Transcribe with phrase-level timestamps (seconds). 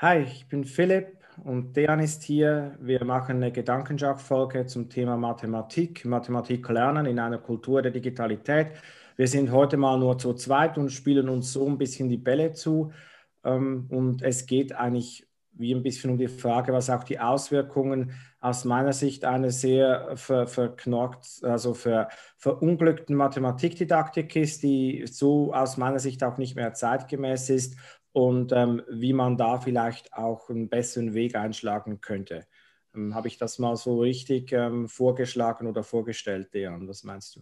[0.00, 2.76] Hi, ich bin Philipp und Dejan ist hier.
[2.80, 8.68] Wir machen eine Gedankenschach-Folge zum Thema Mathematik, Mathematik lernen in einer Kultur der Digitalität.
[9.16, 12.52] Wir sind heute mal nur zu zweit und spielen uns so ein bisschen die Bälle
[12.52, 12.92] zu.
[13.42, 15.26] Ähm, und es geht eigentlich
[15.58, 20.16] wie ein bisschen um die Frage, was auch die Auswirkungen aus meiner Sicht einer sehr
[20.16, 26.74] ver, verknockt, also ver, verunglückten Mathematikdidaktik ist, die so aus meiner Sicht auch nicht mehr
[26.74, 27.76] zeitgemäß ist
[28.12, 32.46] und ähm, wie man da vielleicht auch einen besseren Weg einschlagen könnte.
[32.94, 36.88] Ähm, Habe ich das mal so richtig ähm, vorgeschlagen oder vorgestellt, Dejan?
[36.88, 37.40] Was meinst du?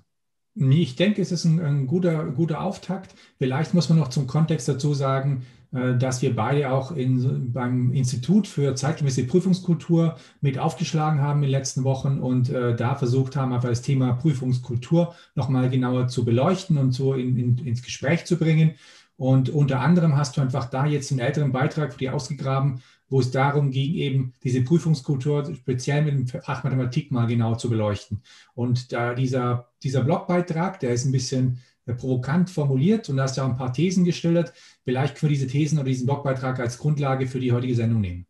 [0.59, 3.15] Ich denke, es ist ein, ein, guter, guter Auftakt.
[3.39, 7.93] Vielleicht muss man noch zum Kontext dazu sagen, äh, dass wir beide auch in, beim
[7.93, 13.37] Institut für zeitgemäße Prüfungskultur mit aufgeschlagen haben in den letzten Wochen und äh, da versucht
[13.37, 18.25] haben, einfach das Thema Prüfungskultur nochmal genauer zu beleuchten und so in, in, ins Gespräch
[18.25, 18.77] zu bringen.
[19.17, 23.21] Und unter anderem hast du einfach da jetzt einen älteren Beitrag für dich ausgegraben, wo
[23.21, 28.23] es darum ging, eben diese Prüfungskultur speziell mit dem Fach Mathematik mal genau zu beleuchten.
[28.55, 33.37] Und da dieser, dieser Blogbeitrag, der ist ein bisschen äh, provokant formuliert und da hast
[33.37, 34.53] du auch ein paar Thesen geschildert.
[34.85, 38.27] Vielleicht können wir diese Thesen oder diesen Blogbeitrag als Grundlage für die heutige Sendung nehmen.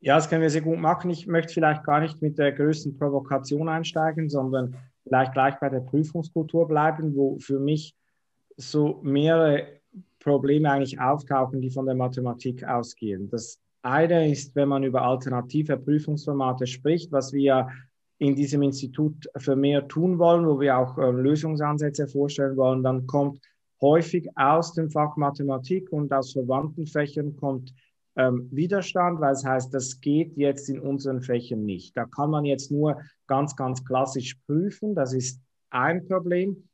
[0.00, 1.10] Ja, das können wir sehr gut machen.
[1.10, 5.80] Ich möchte vielleicht gar nicht mit der größten Provokation einsteigen, sondern vielleicht gleich bei der
[5.80, 7.96] Prüfungskultur bleiben, wo für mich
[8.56, 9.66] so mehrere
[10.20, 13.28] Probleme eigentlich auftauchen, die von der Mathematik ausgehen.
[13.28, 17.68] Das eine ist, wenn man über alternative Prüfungsformate spricht, was wir
[18.18, 23.06] in diesem Institut für mehr tun wollen, wo wir auch äh, Lösungsansätze vorstellen wollen, dann
[23.06, 23.40] kommt
[23.82, 27.74] häufig aus dem Fach Mathematik und aus verwandten Fächern kommt
[28.16, 31.96] ähm, Widerstand, weil es heißt, das geht jetzt in unseren Fächern nicht.
[31.96, 34.94] Da kann man jetzt nur ganz, ganz klassisch prüfen.
[34.94, 36.68] Das ist ein Problem.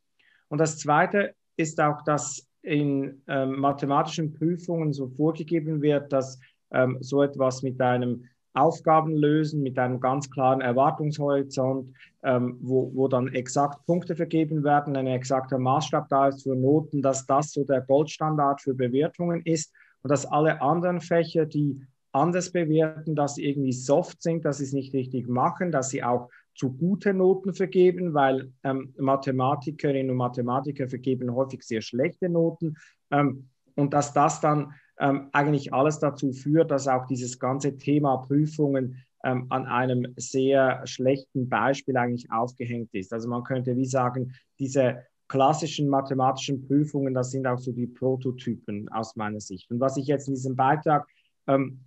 [0.48, 6.38] Und das Zweite ist auch, dass in ähm, mathematischen Prüfungen so vorgegeben wird, dass
[6.72, 13.28] ähm, so etwas mit einem Aufgabenlösen, mit einem ganz klaren Erwartungshorizont, ähm, wo, wo dann
[13.28, 17.80] exakt Punkte vergeben werden, ein exakter Maßstab da ist für Noten, dass das so der
[17.80, 21.80] Goldstandard für Bewertungen ist und dass alle anderen Fächer, die
[22.12, 26.02] anders bewerten, dass sie irgendwie soft sind, dass sie es nicht richtig machen, dass sie
[26.02, 32.76] auch zu gute Noten vergeben, weil ähm, Mathematikerinnen und Mathematiker vergeben häufig sehr schlechte Noten
[33.10, 38.18] ähm, und dass das dann ähm, eigentlich alles dazu führt, dass auch dieses ganze Thema
[38.18, 43.12] Prüfungen ähm, an einem sehr schlechten Beispiel eigentlich aufgehängt ist.
[43.12, 48.88] Also man könnte wie sagen, diese klassischen mathematischen Prüfungen, das sind auch so die Prototypen
[48.88, 49.70] aus meiner Sicht.
[49.70, 51.06] Und was ich jetzt in diesem Beitrag
[51.46, 51.80] ähm,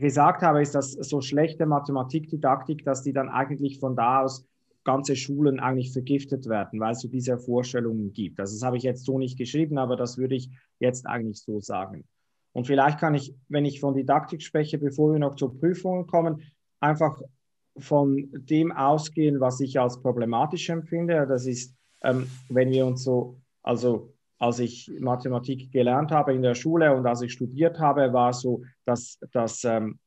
[0.00, 4.46] gesagt habe, ist, dass so schlechte Mathematikdidaktik, dass die dann eigentlich von da aus
[4.84, 8.38] ganze Schulen eigentlich vergiftet werden, weil es so diese Vorstellungen gibt.
[8.38, 10.48] Also das habe ich jetzt so nicht geschrieben, aber das würde ich
[10.78, 12.04] jetzt eigentlich so sagen.
[12.52, 16.42] Und vielleicht kann ich, wenn ich von Didaktik spreche, bevor wir noch zur Prüfungen kommen,
[16.80, 17.20] einfach
[17.78, 21.26] von dem ausgehen, was ich als problematisch empfinde.
[21.26, 26.54] Das ist, ähm, wenn wir uns so, also als ich Mathematik gelernt habe in der
[26.54, 29.98] Schule und als ich studiert habe, war so, dass das ähm,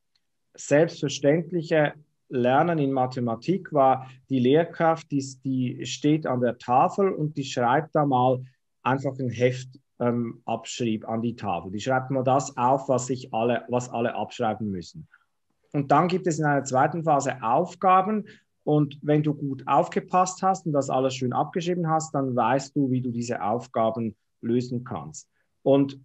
[0.54, 1.94] selbstverständliche
[2.28, 7.94] Lernen in Mathematik war, die Lehrkraft, die, die steht an der Tafel und die schreibt
[7.94, 8.44] da mal
[8.82, 9.68] einfach ein Heft
[9.98, 11.72] ähm, abschrieb an die Tafel.
[11.72, 15.08] Die schreibt mal das auf, was, sich alle, was alle abschreiben müssen.
[15.72, 18.26] Und dann gibt es in einer zweiten Phase Aufgaben
[18.64, 22.90] und wenn du gut aufgepasst hast und das alles schön abgeschrieben hast, dann weißt du,
[22.90, 25.28] wie du diese Aufgaben lösen kannst.
[25.62, 26.00] Und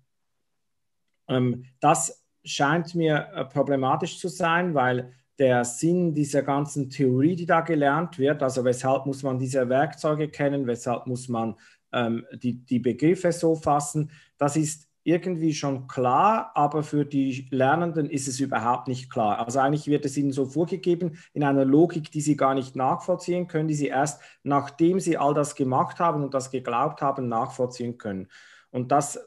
[1.28, 7.46] ähm, das scheint mir äh, problematisch zu sein, weil der Sinn dieser ganzen Theorie, die
[7.46, 11.56] da gelernt wird, also weshalb muss man diese Werkzeuge kennen, weshalb muss man
[11.92, 18.10] ähm, die, die Begriffe so fassen, das ist irgendwie schon klar, aber für die Lernenden
[18.10, 19.38] ist es überhaupt nicht klar.
[19.38, 23.48] Also eigentlich wird es ihnen so vorgegeben in einer Logik, die sie gar nicht nachvollziehen
[23.48, 28.00] können, die sie erst nachdem sie all das gemacht haben und das geglaubt haben, nachvollziehen
[28.00, 28.30] können.
[28.72, 29.20] Und das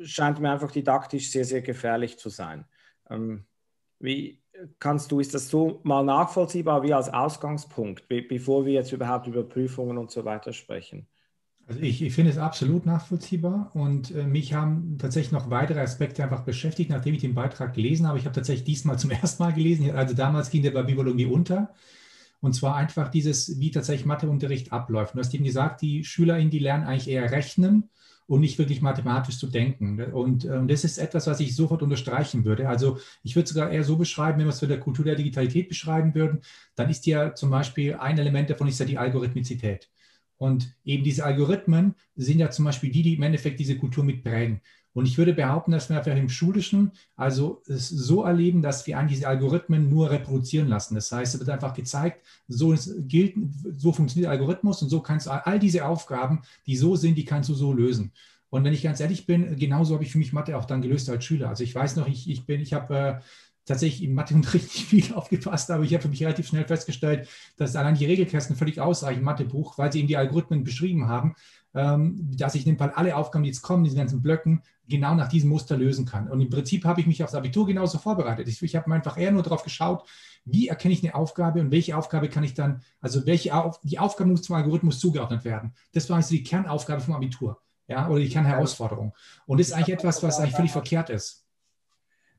[0.00, 2.64] scheint mir einfach didaktisch sehr, sehr gefährlich zu sein.
[3.10, 3.46] Ähm,
[3.98, 4.40] wie
[4.78, 9.26] kannst du, ist das so mal nachvollziehbar wie als Ausgangspunkt, be bevor wir jetzt überhaupt
[9.26, 11.08] über Prüfungen und so weiter sprechen?
[11.68, 16.22] Also ich, ich finde es absolut nachvollziehbar und äh, mich haben tatsächlich noch weitere Aspekte
[16.22, 18.18] einfach beschäftigt, nachdem ich den Beitrag gelesen habe.
[18.18, 21.74] Ich habe tatsächlich diesmal zum ersten Mal gelesen, also damals ging der bei Biologie unter.
[22.40, 25.14] Und zwar einfach dieses, wie tatsächlich Matheunterricht abläuft.
[25.14, 27.90] Du hast eben gesagt, die SchülerInnen, die lernen eigentlich eher rechnen
[28.26, 30.00] und nicht wirklich mathematisch zu denken.
[30.12, 32.68] Und, und das ist etwas, was ich sofort unterstreichen würde.
[32.68, 35.68] Also ich würde sogar eher so beschreiben, wenn wir es für der Kultur der Digitalität
[35.68, 36.42] beschreiben würden,
[36.76, 39.90] dann ist ja zum Beispiel ein Element davon ist ja die Algorithmizität.
[40.38, 44.60] Und eben diese Algorithmen sind ja zum Beispiel die, die im Endeffekt diese Kultur mitprägen.
[44.96, 49.18] Und ich würde behaupten, dass wir im Schulischen also es so erleben, dass wir eigentlich
[49.18, 50.94] diese Algorithmen nur reproduzieren lassen.
[50.94, 53.34] Das heißt, es wird einfach gezeigt, so gilt,
[53.76, 57.26] so funktioniert der Algorithmus und so kannst du all diese Aufgaben, die so sind, die
[57.26, 58.10] kannst du so lösen.
[58.48, 61.10] Und wenn ich ganz ehrlich bin, genauso habe ich für mich Mathe auch dann gelöst
[61.10, 61.50] als Schüler.
[61.50, 63.20] Also ich weiß noch, ich, ich bin, ich habe äh,
[63.66, 67.76] tatsächlich im Matheunterricht nicht viel aufgepasst, aber ich habe für mich relativ schnell festgestellt, dass
[67.76, 71.34] allein die Regelkästen völlig ausreichen, Mathebuch, weil sie eben die Algorithmen beschrieben haben,
[71.74, 75.14] ähm, dass ich in dem Fall alle Aufgaben, die jetzt kommen, diesen ganzen Blöcken, genau
[75.14, 76.28] nach diesem Muster lösen kann.
[76.28, 78.48] Und im Prinzip habe ich mich aufs Abitur genauso vorbereitet.
[78.48, 80.08] Ich, ich habe einfach eher nur darauf geschaut,
[80.44, 83.98] wie erkenne ich eine Aufgabe und welche Aufgabe kann ich dann, also welche Auf, die
[83.98, 85.74] Aufgabe muss zum Algorithmus zugeordnet werden.
[85.92, 89.12] Das war also die Kernaufgabe vom Abitur, ja, oder die Kernherausforderung.
[89.46, 91.45] Und das ist eigentlich etwas, was eigentlich völlig verkehrt ist.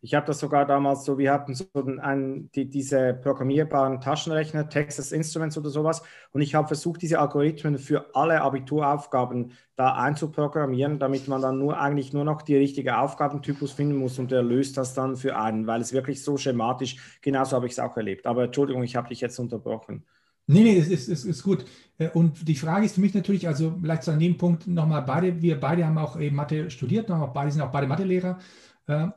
[0.02, 5.12] Ich habe das sogar damals so, wir hatten so einen, die, diese programmierbaren Taschenrechner, Texas
[5.12, 6.02] Instruments oder sowas.
[6.32, 11.80] Und ich habe versucht, diese Algorithmen für alle Abituraufgaben da einzuprogrammieren, damit man dann nur
[11.80, 15.68] eigentlich nur noch die richtige Aufgabentypus finden muss und er löst das dann für einen,
[15.68, 18.26] weil es wirklich so schematisch, genauso habe ich es auch erlebt.
[18.26, 20.04] Aber Entschuldigung, ich habe dich jetzt unterbrochen.
[20.50, 21.66] Nee, nee, es ist, ist, ist gut.
[21.98, 25.42] Äh, und die Frage ist für mich natürlich, also vielleicht an dem Punkt nochmal beide,
[25.42, 28.40] wir beide haben auch eben Mathe studiert, auch beide sind auch beide Mathelehrer.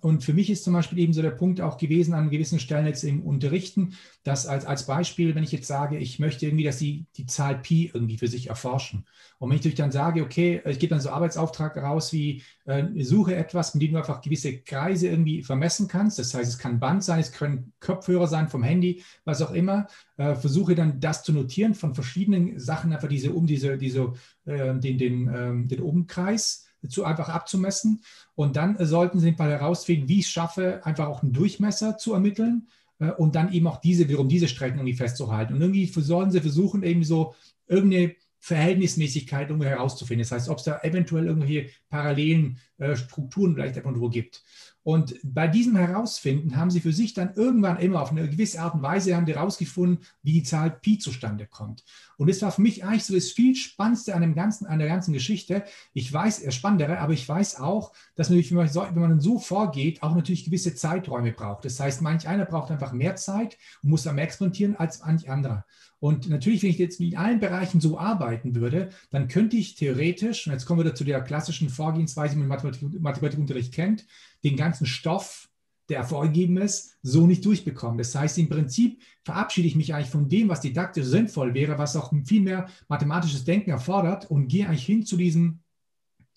[0.00, 2.86] Und für mich ist zum Beispiel eben so der Punkt auch gewesen an gewissen Stellen
[2.86, 3.94] jetzt im Unterrichten,
[4.24, 7.58] dass als, als Beispiel, wenn ich jetzt sage, ich möchte irgendwie, dass Sie die Zahl
[7.58, 9.06] Pi irgendwie für sich erforschen.
[9.38, 13.36] Und wenn ich dann sage, okay, ich gebe dann so Arbeitsauftrag raus wie, äh, suche
[13.36, 16.18] etwas, mit dem du einfach gewisse Kreise irgendwie vermessen kannst.
[16.18, 19.86] Das heißt, es kann Band sein, es können Kopfhörer sein vom Handy, was auch immer.
[20.16, 24.14] Äh, versuche dann das zu notieren von verschiedenen Sachen, einfach diese, um diese, diese,
[24.46, 28.02] äh, den, den, ähm, den Umkreis zu einfach abzumessen.
[28.34, 32.14] Und dann sollten Sie mal herausfinden, wie ich es schaffe, einfach auch einen Durchmesser zu
[32.14, 32.68] ermitteln
[32.98, 35.54] äh, und dann eben auch diese, wiederum diese Strecken irgendwie festzuhalten.
[35.54, 37.34] Und irgendwie sollen Sie versuchen, eben so
[37.66, 40.22] irgendeine Verhältnismäßigkeit irgendwie herauszufinden.
[40.22, 44.42] Das heißt, ob es da eventuell irgendwelche parallelen äh, Strukturen vielleicht irgendwo gibt.
[44.82, 48.74] Und bei diesem Herausfinden haben sie für sich dann irgendwann immer auf eine gewisse Art
[48.74, 51.84] und Weise haben die herausgefunden, wie die Zahl Pi zustande kommt.
[52.16, 54.88] Und das war für mich eigentlich so das viel Spannendste an, dem ganzen, an der
[54.88, 55.64] ganzen Geschichte.
[55.92, 59.20] Ich weiß, er spannendere, aber ich weiß auch, dass natürlich, wenn man, so, wenn man
[59.20, 61.66] so vorgeht, auch natürlich gewisse Zeiträume braucht.
[61.66, 65.28] Das heißt, manch einer braucht einfach mehr Zeit und muss dann mehr experimentieren als manch
[65.28, 65.66] anderer.
[66.00, 70.46] Und natürlich, wenn ich jetzt in allen Bereichen so arbeiten würde, dann könnte ich theoretisch,
[70.46, 74.06] und jetzt kommen wir zu der klassischen Vorgehensweise, die man im Mathematik, Mathematikunterricht kennt,
[74.42, 75.50] den ganzen Stoff,
[75.90, 77.98] der vorgegeben ist, so nicht durchbekommen.
[77.98, 81.96] Das heißt, im Prinzip verabschiede ich mich eigentlich von dem, was didaktisch sinnvoll wäre, was
[81.96, 85.60] auch viel mehr mathematisches Denken erfordert und gehe eigentlich hin zu diesem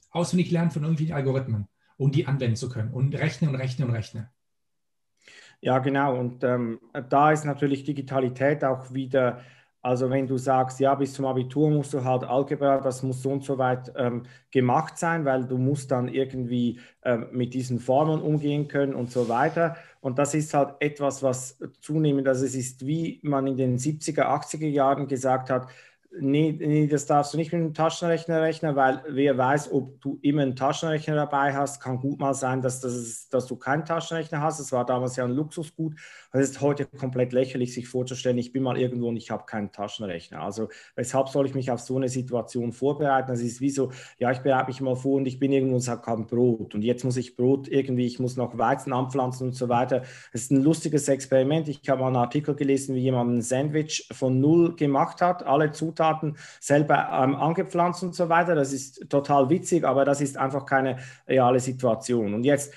[0.10, 1.68] Auswendiglernen von irgendwelchen Algorithmen,
[1.98, 4.33] um die anwenden zu können und rechne und rechne und rechne.
[5.64, 6.20] Ja, genau.
[6.20, 6.80] Und ähm,
[7.10, 9.42] da ist natürlich Digitalität auch wieder
[9.86, 13.32] also wenn du sagst, ja, bis zum Abitur musst du halt Algebra, das muss so
[13.32, 18.22] und so weit ähm, gemacht sein, weil du musst dann irgendwie ähm, mit diesen Formeln
[18.22, 19.76] umgehen können und so weiter.
[20.00, 24.24] Und das ist halt etwas, was zunehmend, also es ist wie man in den 70er,
[24.30, 25.68] 80er Jahren gesagt hat,
[26.20, 30.20] nee, nee, das darfst du nicht mit einem Taschenrechner rechnen, weil wer weiß, ob du
[30.22, 34.42] immer einen Taschenrechner dabei hast, kann gut mal sein, dass, das, dass du keinen Taschenrechner
[34.42, 34.60] hast.
[34.60, 35.96] Das war damals ja ein Luxusgut.
[36.32, 39.72] Es ist heute komplett lächerlich, sich vorzustellen, ich bin mal irgendwo und ich habe keinen
[39.72, 40.42] Taschenrechner.
[40.42, 43.30] Also weshalb soll ich mich auf so eine Situation vorbereiten?
[43.30, 45.88] Das ist wie so, ja, ich bereite mich mal vor und ich bin irgendwo und
[45.88, 46.76] habe kein Brot.
[46.76, 50.04] Und jetzt muss ich Brot irgendwie, ich muss noch Weizen anpflanzen und so weiter.
[50.32, 51.68] Es ist ein lustiges Experiment.
[51.68, 55.72] Ich habe mal einen Artikel gelesen, wie jemand ein Sandwich von null gemacht hat, alle
[55.72, 56.03] Zutaten
[56.60, 58.56] selber ähm, angepflanzt und so weiter.
[58.56, 62.34] Das ist total witzig, aber das ist einfach keine reale Situation.
[62.34, 62.74] Und jetzt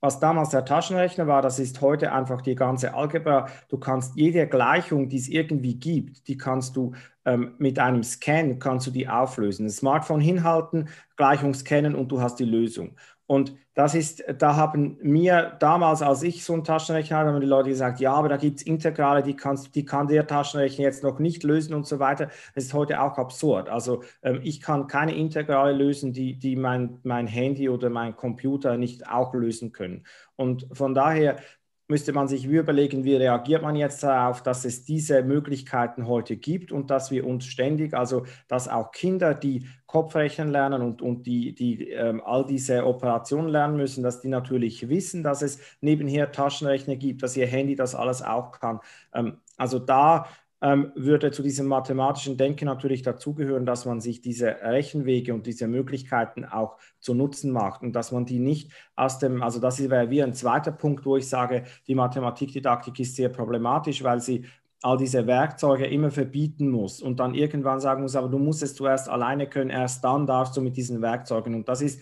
[0.00, 3.48] was damals der Taschenrechner war, das ist heute einfach die ganze Algebra.
[3.68, 6.92] Du kannst jede Gleichung, die es irgendwie gibt, die kannst du
[7.24, 9.66] ähm, mit einem Scan kannst du die auflösen.
[9.66, 12.96] Ein Smartphone hinhalten, Gleichung scannen und du hast die Lösung.
[13.28, 17.46] Und das ist, da haben mir damals, als ich so einen Taschenrechner hatte, haben die
[17.46, 21.02] Leute gesagt, ja, aber da gibt es Integrale, die, kannst, die kann der Taschenrechner jetzt
[21.02, 22.30] noch nicht lösen und so weiter.
[22.54, 23.68] Das ist heute auch absurd.
[23.68, 28.78] Also ähm, ich kann keine Integrale lösen, die, die mein, mein Handy oder mein Computer
[28.78, 30.06] nicht auch lösen können.
[30.34, 31.36] Und von daher
[31.88, 36.70] müsste man sich überlegen, wie reagiert man jetzt darauf, dass es diese Möglichkeiten heute gibt
[36.70, 41.54] und dass wir uns ständig, also dass auch Kinder, die Kopfrechnen lernen und, und die,
[41.54, 46.96] die ähm, all diese Operationen lernen müssen, dass die natürlich wissen, dass es nebenher Taschenrechner
[46.96, 48.80] gibt, dass ihr Handy das alles auch kann.
[49.14, 50.26] Ähm, also da
[50.60, 55.68] ähm, würde zu diesem mathematischen Denken natürlich dazugehören, dass man sich diese Rechenwege und diese
[55.68, 60.10] Möglichkeiten auch zu Nutzen macht und dass man die nicht aus dem, also das wäre
[60.10, 64.46] wie ein zweiter Punkt, wo ich sage, die Mathematikdidaktik ist sehr problematisch, weil sie
[64.82, 68.74] all diese Werkzeuge immer verbieten muss und dann irgendwann sagen muss, aber du musst es
[68.74, 71.54] zuerst alleine können, erst dann darfst du mit diesen Werkzeugen.
[71.54, 72.00] Und das ist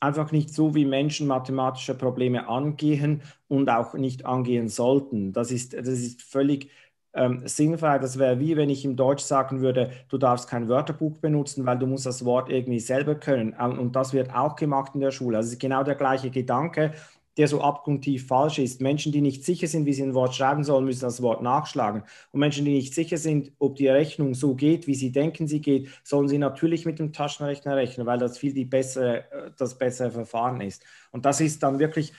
[0.00, 5.32] einfach nicht so, wie Menschen mathematische Probleme angehen und auch nicht angehen sollten.
[5.32, 6.70] Das ist, das ist völlig
[7.16, 7.98] ähm, sinnfrei.
[7.98, 11.78] Das wäre wie wenn ich im Deutsch sagen würde, du darfst kein Wörterbuch benutzen, weil
[11.78, 13.54] du musst das Wort irgendwie selber können.
[13.54, 15.38] Und das wird auch gemacht in der Schule.
[15.38, 16.92] Also es ist genau der gleiche Gedanke
[17.36, 18.80] der so abgrundtief falsch ist.
[18.80, 22.02] Menschen, die nicht sicher sind, wie sie ein Wort schreiben sollen, müssen das Wort nachschlagen.
[22.32, 25.60] Und Menschen, die nicht sicher sind, ob die Rechnung so geht, wie sie denken, sie
[25.60, 29.76] geht, sollen sie natürlich mit dem Taschenrechner rechnen, weil das viel die bessere, äh, das
[29.76, 30.82] bessere Verfahren ist.
[31.10, 32.12] Und das ist dann wirklich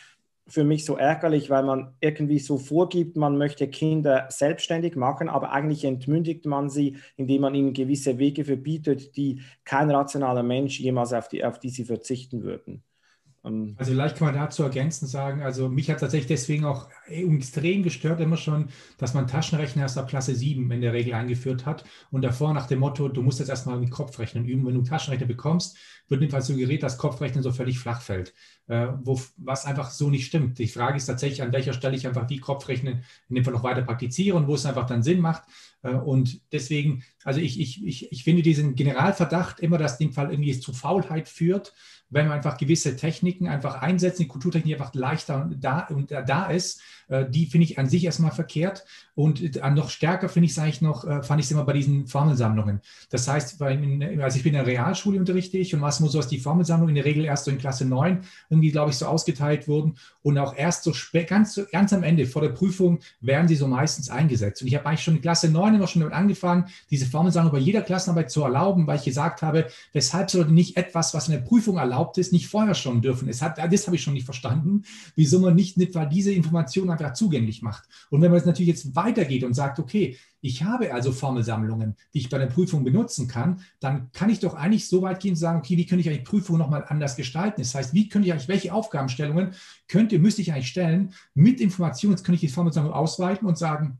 [0.48, 5.52] für mich so ärgerlich, weil man irgendwie so vorgibt, man möchte Kinder selbstständig machen, aber
[5.52, 11.14] eigentlich entmündigt man sie, indem man ihnen gewisse Wege verbietet, die kein rationaler Mensch jemals
[11.14, 12.84] auf die, auf die sie verzichten würden.
[13.48, 17.84] Ähm, also vielleicht kann man dazu ergänzend sagen, also mich hat tatsächlich deswegen auch extrem
[17.84, 21.84] gestört immer schon, dass man Taschenrechner erst ab Klasse 7 in der Regel eingeführt hat
[22.12, 24.66] und davor nach dem Motto, du musst jetzt erstmal mit Kopfrechnen üben.
[24.66, 25.78] Wenn du Taschenrechner bekommst,
[26.10, 28.34] wird jedenfalls suggeriert, dass Kopfrechnen so völlig flach fällt,
[28.68, 30.60] äh, wo, was einfach so nicht stimmt.
[30.60, 33.64] Die Frage ist tatsächlich, an welcher Stelle ich einfach die Kopfrechnen in dem Fall noch
[33.64, 35.44] weiter praktiziere und wo es einfach dann Sinn macht.
[35.84, 40.14] Äh, und deswegen, also ich, ich, ich, ich finde diesen Generalverdacht immer, dass in dem
[40.14, 41.74] Fall irgendwie es zu Faulheit führt
[42.10, 46.82] wenn man einfach gewisse Techniken einfach einsetzt, die Kulturtechnik einfach leichter da, und da ist,
[47.08, 48.86] äh, die finde ich an sich erstmal verkehrt.
[49.16, 51.74] Und äh, noch stärker finde ich es eigentlich noch, äh, fand ich es immer bei
[51.74, 52.82] diesen Formelsammlungen.
[53.10, 56.28] Das heißt, also ich bin in der Realschule unterrichte ich und was muss so, dass
[56.28, 59.68] die Formelsammlungen in der Regel erst so in Klasse 9 irgendwie, glaube ich, so ausgeteilt
[59.68, 60.94] wurden und auch erst so
[61.28, 64.62] ganz, ganz am Ende vor der Prüfung werden sie so meistens eingesetzt.
[64.62, 67.60] Und ich habe eigentlich schon in Klasse 9 immer schon damit angefangen, diese Formelsammlung bei
[67.60, 71.42] jeder Klassenarbeit zu erlauben, weil ich gesagt habe, weshalb sollte nicht etwas, was in der
[71.42, 73.28] Prüfung erlaubt erlaubt ist, nicht vorher schon dürfen.
[73.28, 74.84] Es hat, das habe ich schon nicht verstanden,
[75.16, 77.88] wieso man nicht etwa diese Information einfach zugänglich macht.
[78.10, 82.20] Und wenn man es natürlich jetzt weitergeht und sagt, okay, ich habe also Formelsammlungen, die
[82.20, 85.38] ich bei der Prüfung benutzen kann, dann kann ich doch eigentlich so weit gehen und
[85.38, 87.62] sagen, okay, wie könnte ich eigentlich Prüfungen nochmal anders gestalten?
[87.62, 89.56] Das heißt, wie könnte ich eigentlich, welche Aufgabenstellungen
[89.88, 92.14] könnte, müsste ich eigentlich stellen mit Informationen?
[92.14, 93.98] Jetzt könnte ich die Formelsammlung ausweiten und sagen,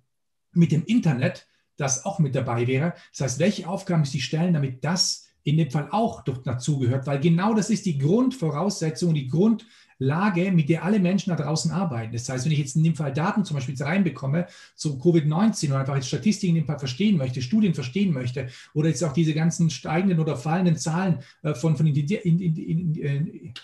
[0.54, 2.94] mit dem Internet, das auch mit dabei wäre.
[3.12, 7.22] Das heißt, welche Aufgaben müsste ich stellen, damit das in dem Fall auch dazugehört, weil
[7.22, 9.66] genau das ist die Grundvoraussetzung, die Grund,
[10.00, 12.14] Lage, mit der alle Menschen da draußen arbeiten.
[12.14, 15.78] Das heißt, wenn ich jetzt in dem Fall Daten zum Beispiel reinbekomme zu Covid-19 und
[15.78, 19.34] einfach jetzt Statistiken in dem Fall verstehen möchte, Studien verstehen möchte oder jetzt auch diese
[19.34, 23.22] ganzen steigenden oder fallenden Zahlen äh, von, von äh,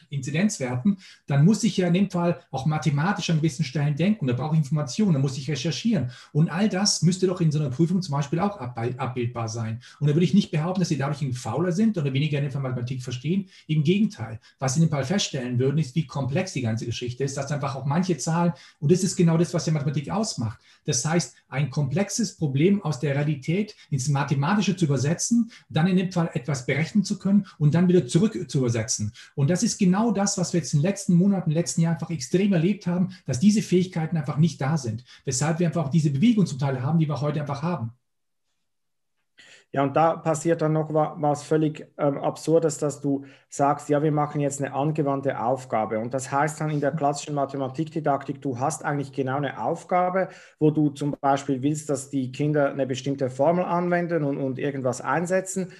[0.10, 0.98] Inzidenzwerten,
[1.28, 4.28] dann muss ich ja in dem Fall auch mathematisch an gewissen Stellen denken.
[4.28, 6.12] Da brauche ich Informationen, da muss ich recherchieren.
[6.32, 9.82] Und all das müsste doch in so einer Prüfung zum Beispiel auch abbildbar sein.
[10.00, 12.60] Und da würde ich nicht behaupten, dass sie dadurch fauler sind oder weniger in der
[12.60, 13.50] Mathematik verstehen.
[13.68, 14.40] Im Gegenteil.
[14.60, 17.36] Was sie in dem Fall feststellen würden, ist, wie kommt komplex die ganze Geschichte ist,
[17.36, 20.60] dass einfach auch manche Zahlen, und das ist genau das, was die Mathematik ausmacht.
[20.86, 26.12] Das heißt, ein komplexes Problem aus der Realität ins Mathematische zu übersetzen, dann in dem
[26.12, 29.12] Fall etwas berechnen zu können und dann wieder zurück zu übersetzen.
[29.36, 31.96] Und das ist genau das, was wir jetzt in den letzten Monaten, den letzten Jahren
[31.96, 35.03] einfach extrem erlebt haben, dass diese Fähigkeiten einfach nicht da sind.
[35.25, 37.92] Weshalb wir einfach auch diese Bewegung zum Teil haben, die wir heute einfach haben.
[39.75, 44.12] Ja, und da passiert dann noch was völlig ähm, Absurdes, dass du sagst, ja, wir
[44.12, 45.98] machen jetzt eine angewandte Aufgabe.
[45.98, 50.70] Und das heißt dann in der klassischen Mathematikdidaktik, du hast eigentlich genau eine Aufgabe, wo
[50.70, 55.74] du zum Beispiel willst, dass die Kinder eine bestimmte Formel anwenden und, und irgendwas einsetzen.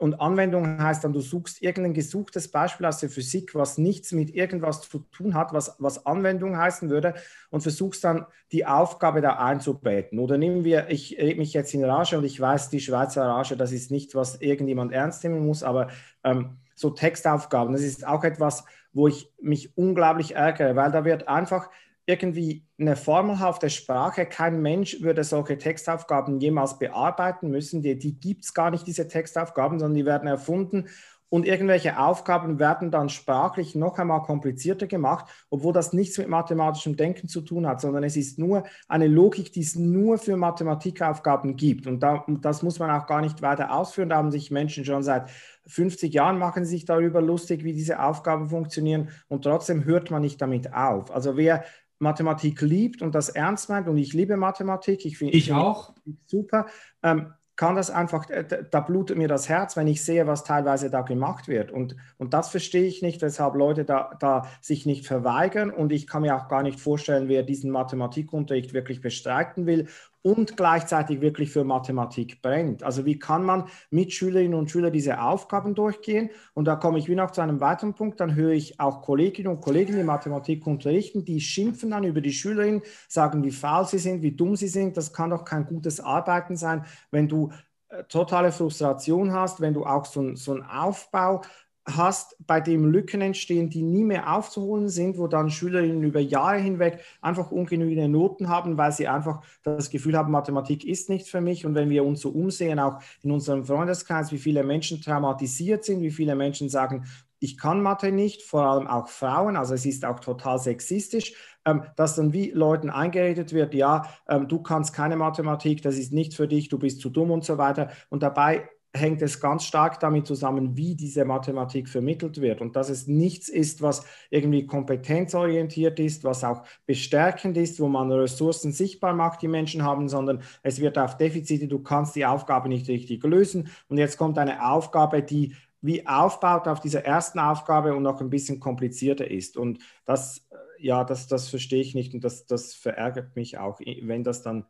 [0.00, 4.34] Und Anwendung heißt dann, du suchst irgendein gesuchtes Beispiel aus der Physik, was nichts mit
[4.34, 7.12] irgendwas zu tun hat, was, was Anwendung heißen würde,
[7.50, 10.18] und versuchst dann die Aufgabe da einzubetten.
[10.18, 13.58] Oder nehmen wir, ich rede mich jetzt in Rage und ich weiß, die Schweizer Rage,
[13.58, 15.88] das ist nicht, was irgendjemand ernst nehmen muss, aber
[16.24, 18.64] ähm, so Textaufgaben, das ist auch etwas,
[18.94, 21.68] wo ich mich unglaublich ärgere, weil da wird einfach
[22.10, 24.26] irgendwie eine formelhafte Sprache.
[24.26, 27.82] Kein Mensch würde solche Textaufgaben jemals bearbeiten müssen.
[27.82, 30.88] Die, die gibt es gar nicht, diese Textaufgaben, sondern die werden erfunden.
[31.32, 36.96] Und irgendwelche Aufgaben werden dann sprachlich noch einmal komplizierter gemacht, obwohl das nichts mit mathematischem
[36.96, 41.54] Denken zu tun hat, sondern es ist nur eine Logik, die es nur für Mathematikaufgaben
[41.54, 41.86] gibt.
[41.86, 44.08] Und da, das muss man auch gar nicht weiter ausführen.
[44.08, 45.30] Da haben sich Menschen schon seit
[45.70, 50.42] 50 Jahren machen sich darüber lustig, wie diese Aufgaben funktionieren und trotzdem hört man nicht
[50.42, 51.12] damit auf.
[51.12, 51.64] Also wer
[52.00, 55.94] Mathematik liebt und das ernst meint, und ich liebe Mathematik, ich finde ich auch
[56.26, 56.66] super,
[57.02, 58.24] ähm, kann das einfach,
[58.70, 61.70] da blutet mir das Herz, wenn ich sehe, was teilweise da gemacht wird.
[61.70, 65.70] Und, und das verstehe ich nicht, weshalb Leute da, da sich nicht verweigern.
[65.70, 69.88] Und ich kann mir auch gar nicht vorstellen, wer diesen Mathematikunterricht wirklich bestreiten will
[70.22, 72.82] und gleichzeitig wirklich für Mathematik brennt.
[72.82, 76.30] Also wie kann man mit Schülerinnen und Schülern diese Aufgaben durchgehen?
[76.54, 79.48] Und da komme ich wie noch zu einem weiteren Punkt, dann höre ich auch Kolleginnen
[79.48, 83.98] und Kollegen, die Mathematik unterrichten, die schimpfen dann über die Schülerinnen, sagen, wie faul sie
[83.98, 84.96] sind, wie dumm sie sind.
[84.96, 87.50] Das kann doch kein gutes Arbeiten sein, wenn du
[87.88, 91.42] äh, totale Frustration hast, wenn du auch so, so einen Aufbau
[91.86, 96.58] hast, bei dem Lücken entstehen, die nie mehr aufzuholen sind, wo dann Schülerinnen über Jahre
[96.58, 101.40] hinweg einfach ungenügende Noten haben, weil sie einfach das Gefühl haben, Mathematik ist nichts für
[101.40, 101.66] mich.
[101.66, 106.02] Und wenn wir uns so umsehen, auch in unserem Freundeskreis, wie viele Menschen traumatisiert sind,
[106.02, 107.04] wie viele Menschen sagen,
[107.40, 111.34] ich kann Mathe nicht, vor allem auch Frauen, also es ist auch total sexistisch,
[111.64, 116.12] ähm, dass dann wie Leuten eingeredet wird, ja, ähm, du kannst keine Mathematik, das ist
[116.12, 117.90] nicht für dich, du bist zu dumm und so weiter.
[118.10, 122.60] Und dabei hängt es ganz stark damit zusammen, wie diese Mathematik vermittelt wird.
[122.60, 128.10] Und dass es nichts ist, was irgendwie kompetenzorientiert ist, was auch bestärkend ist, wo man
[128.10, 132.68] Ressourcen sichtbar macht, die Menschen haben, sondern es wird auf Defizite, du kannst die Aufgabe
[132.68, 133.68] nicht richtig lösen.
[133.88, 138.28] Und jetzt kommt eine Aufgabe, die wie aufbaut auf dieser ersten Aufgabe und noch ein
[138.28, 139.56] bisschen komplizierter ist.
[139.56, 140.46] Und das
[140.80, 144.64] ja, das, das verstehe ich nicht und das, das verärgert mich auch, wenn das dann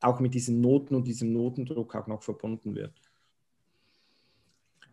[0.00, 2.92] auch mit diesen Noten und diesem Notendruck auch noch verbunden wird.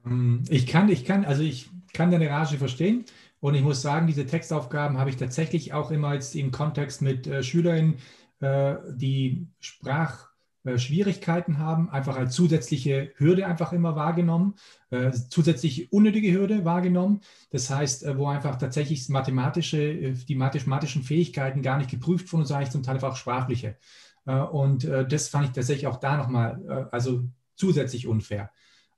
[0.05, 3.05] Ähm, ich kann, ich kann, also ich kann deine Rage verstehen.
[3.41, 7.25] Und ich muss sagen, diese Textaufgaben habe ich tatsächlich auch immer jetzt im Kontext mit
[7.25, 7.95] äh, SchülerInnen,
[8.41, 14.55] äh, die Sprachschwierigkeiten äh, haben, einfach als zusätzliche Hürde einfach immer wahrgenommen,
[14.89, 17.21] äh, zusätzliche unnötige Hürde wahrgenommen.
[17.51, 22.45] Das heißt, äh, wo einfach tatsächlich mathematische, äh, die mathematischen Fähigkeiten gar nicht geprüft wurden,
[22.45, 23.77] sondern zum Teil einfach sprachliche.
[24.25, 27.23] und das fand ich tatsächlich auch da nochmal, also
[27.55, 28.51] zusätzlich unfair.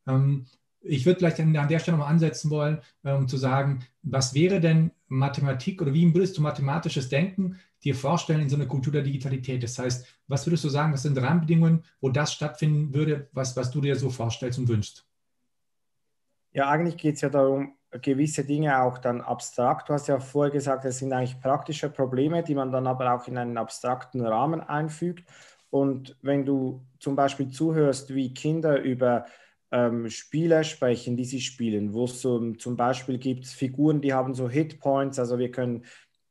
[0.06, 0.46] Ähm,
[0.82, 4.60] ich würde vielleicht an, der Stelle nochmal ansetzen wollen, äh, um zu sagen, was wäre
[4.60, 9.04] denn Mathematik oder wie würdest du mathematisches Denken dir vorstellen in so einer Kultur der
[9.04, 9.64] Digitalität?
[9.64, 13.72] Das heißt, was würdest du sagen, was sind Rahmenbedingungen, wo das stattfinden würde, was, was
[13.72, 15.06] du dir so vorstellst und wünschst?
[16.54, 19.90] Ja, eigentlich geht es ja darum, gewisse Dinge auch dann abstrakt.
[19.90, 23.28] Du hast ja vorher gesagt, es sind eigentlich praktische Probleme, die man dann aber auch
[23.28, 25.30] in einen abstrakten Rahmen einfügt.
[25.70, 29.26] Und wenn du zum Beispiel zuhörst, wie Kinder über
[29.72, 34.34] ähm, Spiele sprechen, die sie spielen, wo es so, zum Beispiel gibt Figuren, die haben
[34.34, 35.86] so Hitpoints, also wir können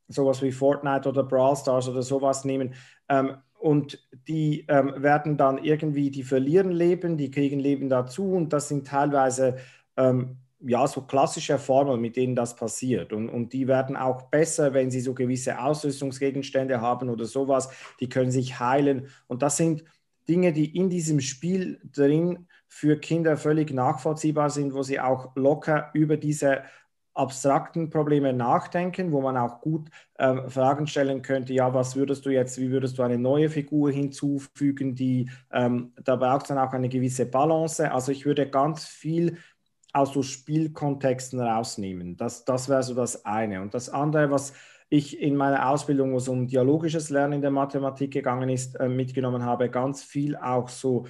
[0.07, 2.73] sowas wie Fortnite oder Brawl Stars oder sowas nehmen.
[3.09, 8.53] Ähm, und die ähm, werden dann irgendwie, die verlieren Leben, die kriegen Leben dazu und
[8.53, 9.57] das sind teilweise
[9.97, 13.13] ähm, ja so klassische Formeln, mit denen das passiert.
[13.13, 18.09] Und, und die werden auch besser, wenn sie so gewisse Ausrüstungsgegenstände haben oder sowas, die
[18.09, 19.07] können sich heilen.
[19.27, 19.83] Und das sind
[20.27, 25.89] Dinge, die in diesem Spiel drin für Kinder völlig nachvollziehbar sind, wo sie auch locker
[25.93, 26.61] über diese
[27.13, 32.29] abstrakten Probleme nachdenken, wo man auch gut äh, Fragen stellen könnte, ja, was würdest du
[32.29, 36.71] jetzt, wie würdest du eine neue Figur hinzufügen, die, ähm, da braucht es dann auch
[36.71, 37.91] eine gewisse Balance.
[37.91, 39.37] Also ich würde ganz viel
[39.91, 42.15] aus so Spielkontexten rausnehmen.
[42.15, 43.61] Das, das wäre so das eine.
[43.61, 44.53] Und das andere, was
[44.87, 48.87] ich in meiner Ausbildung, wo es um dialogisches Lernen in der Mathematik gegangen ist, äh,
[48.87, 51.05] mitgenommen habe, ganz viel auch so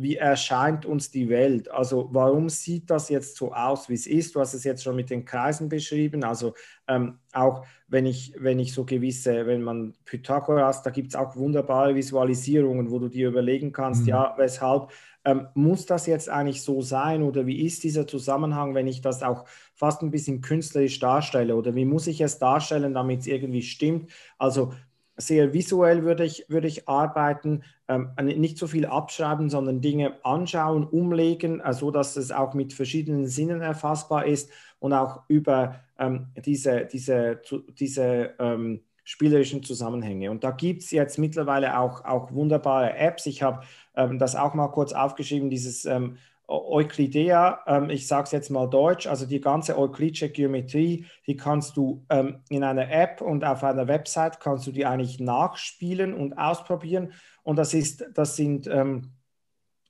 [0.00, 1.70] wie erscheint uns die Welt?
[1.70, 4.34] Also warum sieht das jetzt so aus, wie es ist?
[4.34, 6.24] Du hast es jetzt schon mit den Kreisen beschrieben.
[6.24, 6.54] Also
[6.88, 11.36] ähm, auch wenn ich, wenn ich so gewisse, wenn man Pythagoras, da gibt es auch
[11.36, 14.08] wunderbare Visualisierungen, wo du dir überlegen kannst, mhm.
[14.08, 14.90] ja, weshalb
[15.26, 19.22] ähm, muss das jetzt eigentlich so sein oder wie ist dieser Zusammenhang, wenn ich das
[19.22, 23.62] auch fast ein bisschen künstlerisch darstelle oder wie muss ich es darstellen, damit es irgendwie
[23.62, 24.10] stimmt?
[24.38, 24.72] Also
[25.20, 30.84] sehr visuell würde ich, würde ich arbeiten, ähm, nicht so viel abschreiben, sondern Dinge anschauen,
[30.84, 36.28] umlegen, äh, so dass es auch mit verschiedenen Sinnen erfassbar ist und auch über ähm,
[36.44, 37.40] diese, diese,
[37.78, 40.30] diese ähm, spielerischen Zusammenhänge.
[40.30, 43.26] Und da gibt es jetzt mittlerweile auch, auch wunderbare Apps.
[43.26, 43.64] Ich habe
[43.96, 46.16] ähm, das auch mal kurz aufgeschrieben, dieses ähm,
[46.50, 51.76] Euklidea, ähm, ich sage es jetzt mal deutsch, also die ganze euklidische Geometrie, die kannst
[51.76, 56.34] du ähm, in einer App und auf einer Website kannst du die eigentlich nachspielen und
[56.34, 57.12] ausprobieren.
[57.44, 59.12] Und das ist, das sind ähm,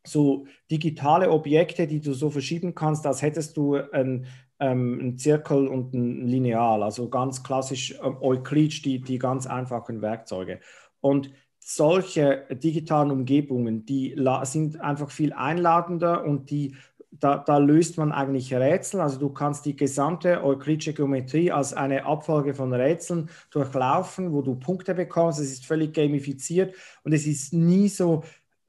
[0.07, 4.27] so digitale Objekte, die du so verschieben kannst, als hättest du ein,
[4.59, 10.03] ähm, einen Zirkel und ein Lineal, also ganz klassisch ähm, Euklid, die, die ganz einfachen
[10.03, 10.61] Werkzeuge.
[11.01, 11.33] Und
[11.77, 16.75] solche digitalen Umgebungen, die sind einfach viel einladender und die,
[17.13, 19.01] da, da, löst man eigentlich Rätsel.
[19.01, 24.57] Also du kannst die gesamte euklidische Geometrie als eine Abfolge von Rätseln durchlaufen, wo du
[24.57, 25.39] Punkte bekommst.
[25.39, 28.25] Es ist völlig gamifiziert und es ist nie so,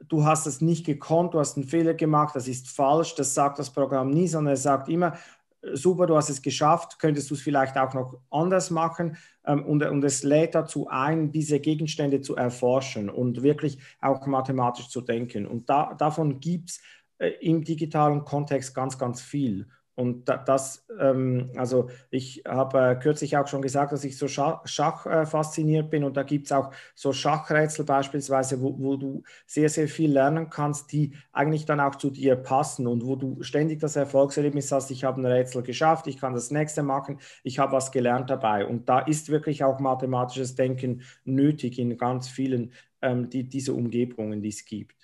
[0.08, 3.58] du hast es nicht gekonnt, du hast einen Fehler gemacht, das ist falsch, das sagt
[3.58, 5.14] das Programm nie, sondern es sagt immer,
[5.74, 9.84] super, du hast es geschafft, könntest du es vielleicht auch noch anders machen ähm, und,
[9.84, 15.46] und es lädt dazu ein, diese Gegenstände zu erforschen und wirklich auch mathematisch zu denken.
[15.46, 16.82] Und da, davon gibt es
[17.20, 19.68] äh, im digitalen Kontext ganz, ganz viel.
[20.02, 24.62] Und das, ähm, also ich habe äh, kürzlich auch schon gesagt, dass ich so Schach,
[24.66, 29.22] Schach äh, fasziniert bin und da gibt es auch so Schachrätsel beispielsweise, wo, wo, du
[29.46, 33.44] sehr, sehr viel lernen kannst, die eigentlich dann auch zu dir passen und wo du
[33.44, 37.60] ständig das Erfolgserlebnis hast, ich habe ein Rätsel geschafft, ich kann das nächste machen, ich
[37.60, 38.66] habe was gelernt dabei.
[38.66, 44.42] Und da ist wirklich auch mathematisches Denken nötig in ganz vielen ähm, die, diese Umgebungen,
[44.42, 45.02] die es gibt.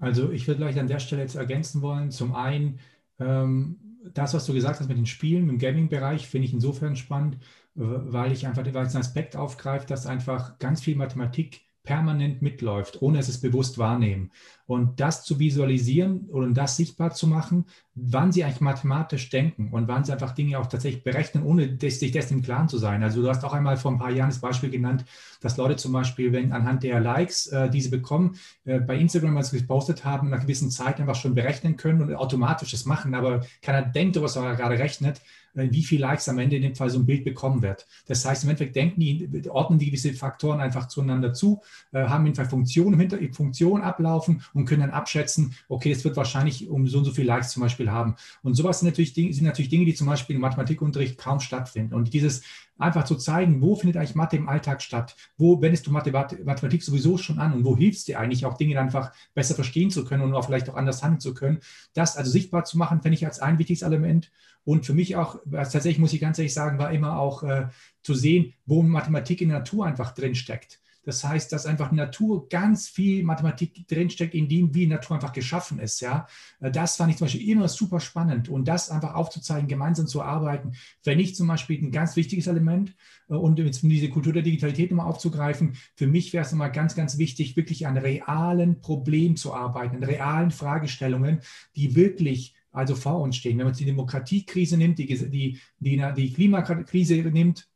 [0.00, 2.10] Also ich würde gleich an der Stelle jetzt ergänzen wollen.
[2.10, 2.78] Zum einen,
[3.18, 7.38] das, was du gesagt hast mit den Spielen, im Gaming-Bereich, finde ich insofern spannend,
[7.74, 13.02] weil ich einfach, weil es einen Aspekt aufgreift, dass einfach ganz viel Mathematik permanent mitläuft,
[13.02, 14.30] ohne dass es bewusst wahrnehmen.
[14.66, 19.88] Und das zu visualisieren oder das sichtbar zu machen, wann sie eigentlich mathematisch denken und
[19.88, 23.02] wann sie einfach Dinge auch tatsächlich berechnen, ohne sich dessen im Klaren zu sein.
[23.02, 25.04] Also du hast auch einmal vor ein paar Jahren das Beispiel genannt,
[25.40, 29.36] dass Leute zum Beispiel, wenn anhand der Likes, äh, die sie bekommen, äh, bei Instagram,
[29.36, 33.14] als sie gepostet haben, nach gewissen Zeit einfach schon berechnen können und automatisch das machen,
[33.14, 35.20] aber keiner denkt, was er gerade rechnet,
[35.54, 37.86] äh, wie viel Likes am Ende in dem Fall so ein Bild bekommen wird.
[38.06, 42.26] Das heißt, im Endeffekt denken die, ordnen die gewisse Faktoren einfach zueinander zu, äh, haben
[42.26, 46.98] einfach Funktionen hinter Funktionen ablaufen und können dann abschätzen, okay, es wird wahrscheinlich um so
[46.98, 48.14] und so viele Likes zum Beispiel haben.
[48.42, 51.92] Und sowas sind natürlich, Dinge, sind natürlich Dinge, die zum Beispiel im Mathematikunterricht kaum stattfinden.
[51.92, 52.42] Und dieses
[52.78, 55.16] einfach zu zeigen, wo findet eigentlich Mathe im Alltag statt?
[55.36, 59.12] Wo wendest du Mathematik sowieso schon an und wo hilfst dir eigentlich auch Dinge einfach
[59.34, 61.58] besser verstehen zu können und auch vielleicht auch anders handeln zu können?
[61.92, 64.30] Das also sichtbar zu machen, finde ich als ein wichtiges Element.
[64.64, 67.68] Und für mich auch, tatsächlich muss ich ganz ehrlich sagen, war immer auch äh,
[68.02, 70.80] zu sehen, wo Mathematik in der Natur einfach drin steckt.
[71.04, 75.78] Das heißt, dass einfach Natur ganz viel Mathematik drinsteckt, in dem, wie Natur einfach geschaffen
[75.78, 76.00] ist.
[76.00, 76.26] Ja?
[76.60, 80.22] Äh, das fand ich zum Beispiel immer super spannend und das einfach aufzuzeigen, gemeinsam zu
[80.22, 80.72] arbeiten,
[81.04, 82.94] wenn ich zum Beispiel ein ganz wichtiges Element
[83.28, 86.94] äh, und jetzt diese Kultur der Digitalität nochmal aufzugreifen, für mich wäre es immer ganz,
[86.94, 91.40] ganz wichtig, wirklich an realen Problemen zu arbeiten, an realen Fragestellungen,
[91.76, 93.56] die wirklich also vor uns stehen.
[93.58, 97.68] Wenn man die Demokratiekrise nimmt, die, die, die Klimakrise nimmt,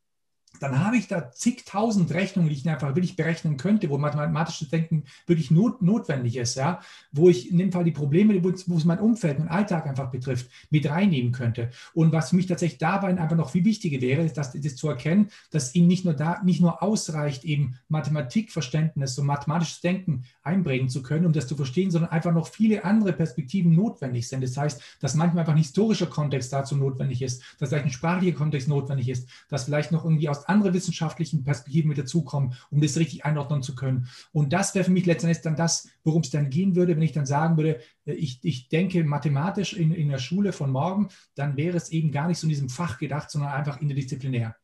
[0.61, 5.05] dann habe ich da zigtausend Rechnungen, die ich einfach wirklich berechnen könnte, wo mathematisches Denken
[5.27, 6.81] wirklich not, notwendig ist, ja,
[7.13, 10.11] wo ich in dem Fall die Probleme, wo, wo es mein Umfeld, mein Alltag einfach
[10.11, 11.71] betrifft, mit reinnehmen könnte.
[11.95, 14.89] Und was für mich tatsächlich dabei einfach noch viel wichtiger wäre, ist, dass, das zu
[14.89, 20.89] erkennen, dass ihm nicht nur da, nicht nur ausreicht, eben Mathematikverständnis und mathematisches Denken einbringen
[20.89, 24.43] zu können, um das zu verstehen, sondern einfach noch viele andere Perspektiven notwendig sind.
[24.43, 28.37] Das heißt, dass manchmal einfach ein historischer Kontext dazu notwendig ist, dass vielleicht ein sprachlicher
[28.37, 32.97] Kontext notwendig ist, dass vielleicht noch irgendwie aus andere wissenschaftlichen Perspektiven mit dazukommen, um das
[32.97, 34.09] richtig einordnen zu können.
[34.33, 37.13] Und das wäre für mich letztendlich dann das, worum es dann gehen würde, wenn ich
[37.13, 41.57] dann sagen würde, äh, ich, ich denke mathematisch in, in der Schule von morgen, dann
[41.57, 44.57] wäre es eben gar nicht so in diesem Fach gedacht, sondern einfach interdisziplinär.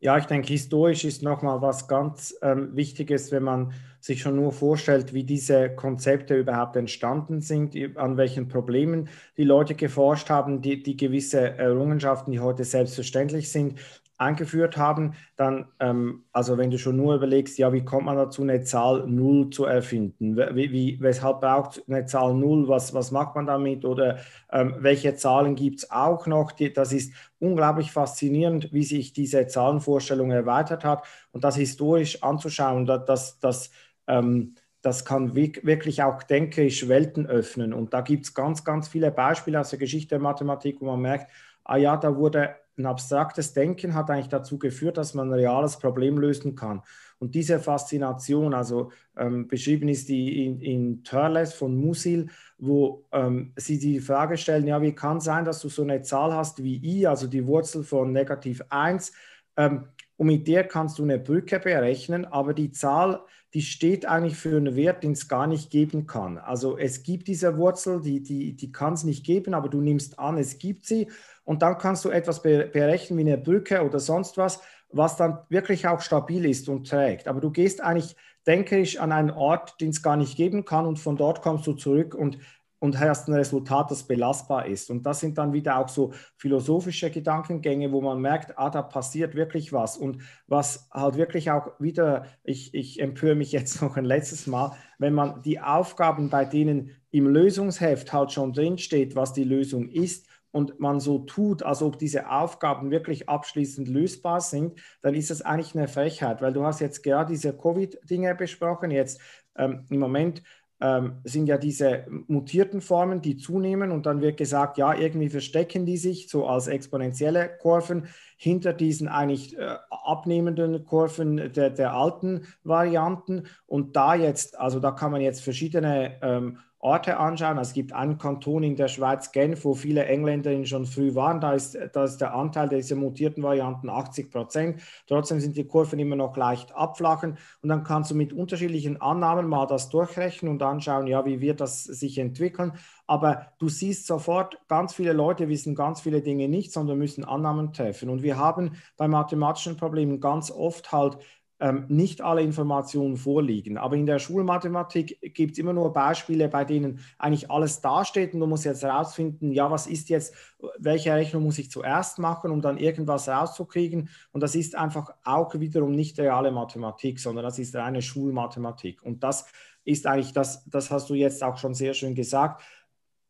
[0.00, 4.52] Ja, ich denke, historisch ist nochmal was ganz ähm, Wichtiges, wenn man sich schon nur
[4.52, 10.84] vorstellt, wie diese Konzepte überhaupt entstanden sind, an welchen Problemen die Leute geforscht haben, die,
[10.84, 13.80] die gewisse Errungenschaften, die heute selbstverständlich sind,
[14.18, 18.42] eingeführt haben, dann, ähm, also wenn du schon nur überlegst, ja, wie kommt man dazu,
[18.42, 20.36] eine Zahl 0 zu erfinden?
[20.36, 22.68] Wie, wie, weshalb braucht eine Zahl 0?
[22.68, 23.84] Was, was macht man damit?
[23.84, 24.18] Oder
[24.52, 26.52] ähm, welche Zahlen gibt es auch noch?
[26.52, 32.86] Die, das ist unglaublich faszinierend, wie sich diese Zahlenvorstellung erweitert hat und das historisch anzuschauen,
[32.86, 33.70] das, das,
[34.08, 37.72] ähm, das kann wirklich auch denkerisch Welten öffnen.
[37.72, 41.00] Und da gibt es ganz, ganz viele Beispiele aus der Geschichte der Mathematik, wo man
[41.00, 41.30] merkt,
[41.64, 45.78] ah ja, da wurde ein abstraktes Denken hat eigentlich dazu geführt, dass man ein reales
[45.78, 46.82] Problem lösen kann.
[47.18, 53.52] Und diese Faszination, also ähm, beschrieben ist die in, in Törles von Musil, wo ähm,
[53.56, 56.62] sie die Frage stellen, ja, wie kann es sein, dass du so eine Zahl hast
[56.62, 59.12] wie i, also die Wurzel von negativ 1,
[59.56, 63.20] ähm, und mit der kannst du eine Brücke berechnen, aber die Zahl,
[63.54, 66.38] die steht eigentlich für einen Wert, den es gar nicht geben kann.
[66.38, 70.18] Also es gibt diese Wurzel, die, die, die kann es nicht geben, aber du nimmst
[70.18, 71.08] an, es gibt sie
[71.48, 75.88] und dann kannst du etwas berechnen wie eine Brücke oder sonst was, was dann wirklich
[75.88, 77.26] auch stabil ist und trägt.
[77.26, 80.98] Aber du gehst eigentlich denkerisch an einen Ort, den es gar nicht geben kann und
[80.98, 82.36] von dort kommst du zurück und,
[82.80, 84.90] und hast ein Resultat, das belastbar ist.
[84.90, 89.34] Und das sind dann wieder auch so philosophische Gedankengänge, wo man merkt, ah, da passiert
[89.34, 89.96] wirklich was.
[89.96, 94.72] Und was halt wirklich auch wieder, ich, ich empöre mich jetzt noch ein letztes Mal,
[94.98, 100.27] wenn man die Aufgaben, bei denen im Lösungsheft halt schon drinsteht, was die Lösung ist,
[100.50, 105.42] und man so tut, als ob diese Aufgaben wirklich abschließend lösbar sind, dann ist das
[105.42, 108.90] eigentlich eine Frechheit, weil du hast jetzt gerade diese Covid-Dinge besprochen.
[108.90, 109.20] Jetzt
[109.56, 110.42] ähm, im Moment
[110.80, 115.86] ähm, sind ja diese mutierten Formen, die zunehmen und dann wird gesagt, ja, irgendwie verstecken
[115.86, 122.46] die sich so als exponentielle Kurven hinter diesen eigentlich äh, abnehmenden Kurven der, der alten
[122.62, 123.46] Varianten.
[123.66, 127.58] Und da jetzt, also da kann man jetzt verschiedene ähm, Orte anschauen.
[127.58, 131.40] Es gibt einen Kanton in der Schweiz, Genf, wo viele Engländerinnen schon früh waren.
[131.40, 134.82] Da ist, da ist der Anteil dieser mutierten Varianten 80 Prozent.
[135.06, 137.36] Trotzdem sind die Kurven immer noch leicht abflachen.
[137.62, 141.60] Und dann kannst du mit unterschiedlichen Annahmen mal das durchrechnen und anschauen, ja, wie wird
[141.60, 142.72] das sich entwickeln.
[143.08, 147.72] Aber du siehst sofort, ganz viele Leute wissen ganz viele Dinge nicht, sondern müssen Annahmen
[147.72, 148.10] treffen.
[148.10, 151.18] Und wir haben bei mathematischen Problemen ganz oft halt
[151.60, 153.78] ähm, nicht alle Informationen vorliegen.
[153.78, 158.40] Aber in der Schulmathematik gibt es immer nur Beispiele, bei denen eigentlich alles dasteht und
[158.40, 160.34] du musst jetzt herausfinden, ja, was ist jetzt,
[160.78, 164.08] welche Rechnung muss ich zuerst machen, um dann irgendwas rauszukriegen.
[164.32, 169.02] Und das ist einfach auch wiederum nicht reale Mathematik, sondern das ist reine Schulmathematik.
[169.02, 169.46] Und das
[169.84, 172.62] ist eigentlich, das, das hast du jetzt auch schon sehr schön gesagt,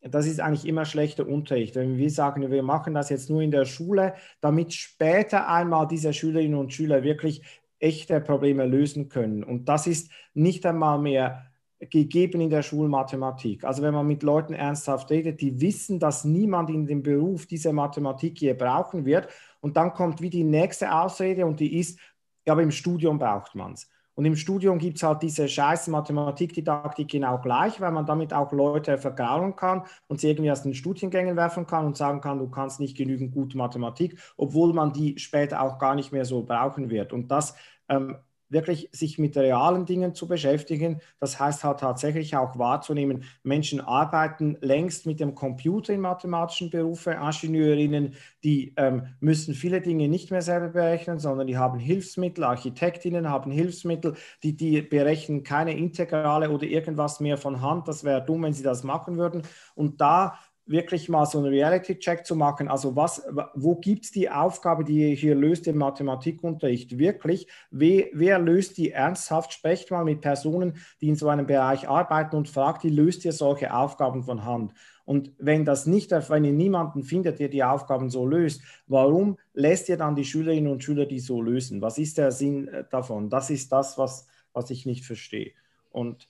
[0.01, 1.75] das ist eigentlich immer schlechter Unterricht.
[1.75, 6.12] Wenn wir sagen, wir machen das jetzt nur in der Schule, damit später einmal diese
[6.12, 7.43] Schülerinnen und Schüler wirklich
[7.79, 9.45] echte Probleme lösen können.
[9.45, 11.49] Und das ist nicht einmal mehr
[11.81, 13.64] gegeben in der Schulmathematik.
[13.64, 17.73] Also wenn man mit Leuten ernsthaft redet, die wissen, dass niemand in dem Beruf diese
[17.73, 19.29] Mathematik hier brauchen wird.
[19.61, 21.99] Und dann kommt wie die nächste Ausrede und die ist,
[22.45, 23.88] ja, aber im Studium braucht man es.
[24.18, 28.50] Und im Studium gibt es halt diese scheiß Mathematikdidaktik genau gleich, weil man damit auch
[28.50, 32.48] Leute vergraulen kann und sie irgendwie aus den Studiengängen werfen kann und sagen kann, du
[32.50, 36.90] kannst nicht genügend gute Mathematik, obwohl man die später auch gar nicht mehr so brauchen
[36.90, 37.12] wird.
[37.12, 37.54] Und das
[37.88, 38.16] ähm,
[38.50, 41.00] wirklich sich mit realen Dingen zu beschäftigen.
[41.20, 47.14] Das heißt halt tatsächlich auch wahrzunehmen, Menschen arbeiten längst mit dem Computer in mathematischen Berufen.
[47.48, 52.44] Ingenieurinnen, die ähm, müssen viele Dinge nicht mehr selber berechnen, sondern die haben Hilfsmittel.
[52.44, 57.88] Architektinnen haben Hilfsmittel, die, die berechnen keine Integrale oder irgendwas mehr von Hand.
[57.88, 59.42] Das wäre dumm, wenn sie das machen würden.
[59.74, 62.68] Und da wirklich mal so einen Reality-Check zu machen.
[62.68, 63.22] Also was,
[63.54, 67.48] wo gibt es die Aufgabe, die ihr hier löst im Mathematikunterricht wirklich?
[67.70, 69.52] Wer, wer löst die ernsthaft?
[69.52, 73.33] Sprecht mal mit Personen, die in so einem Bereich arbeiten und fragt, die löst ihr
[73.33, 74.72] solche Aufgaben von Hand?
[75.09, 79.88] Und wenn das nicht, wenn ihr niemanden findet, der die Aufgaben so löst, warum lässt
[79.88, 81.81] ihr dann die Schülerinnen und Schüler die so lösen?
[81.81, 83.31] Was ist der Sinn äh, davon?
[83.31, 85.52] Das ist das, was, was ich nicht verstehe.
[85.90, 86.28] Und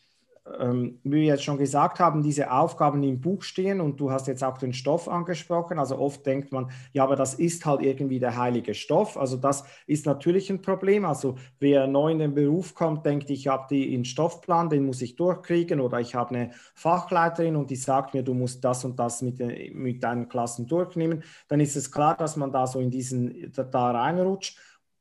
[0.58, 4.26] ähm, wie wir jetzt schon gesagt haben, diese Aufgaben im Buch stehen und du hast
[4.26, 5.78] jetzt auch den Stoff angesprochen.
[5.78, 9.16] Also oft denkt man, ja, aber das ist halt irgendwie der heilige Stoff.
[9.16, 11.04] Also das ist natürlich ein Problem.
[11.04, 15.16] Also wer neu in den Beruf kommt, denkt, ich habe den Stoffplan, den muss ich
[15.16, 19.22] durchkriegen oder ich habe eine Fachleiterin und die sagt mir, du musst das und das
[19.22, 19.38] mit,
[19.74, 21.22] mit deinen Klassen durchnehmen.
[21.48, 24.58] Dann ist es klar, dass man da so in diesen, da, da reinrutscht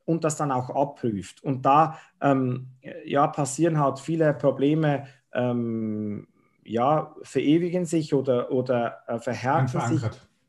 [0.07, 1.43] und das dann auch abprüft.
[1.43, 2.69] Und da ähm,
[3.05, 6.27] ja, passieren halt viele Probleme, ähm,
[6.63, 10.01] ja, verewigen sich oder, oder äh, verhärten sich,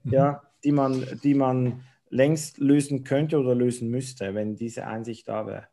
[0.05, 0.13] mhm.
[0.13, 5.47] ja, die, man, die man längst lösen könnte oder lösen müsste, wenn diese Einsicht da
[5.47, 5.69] wäre.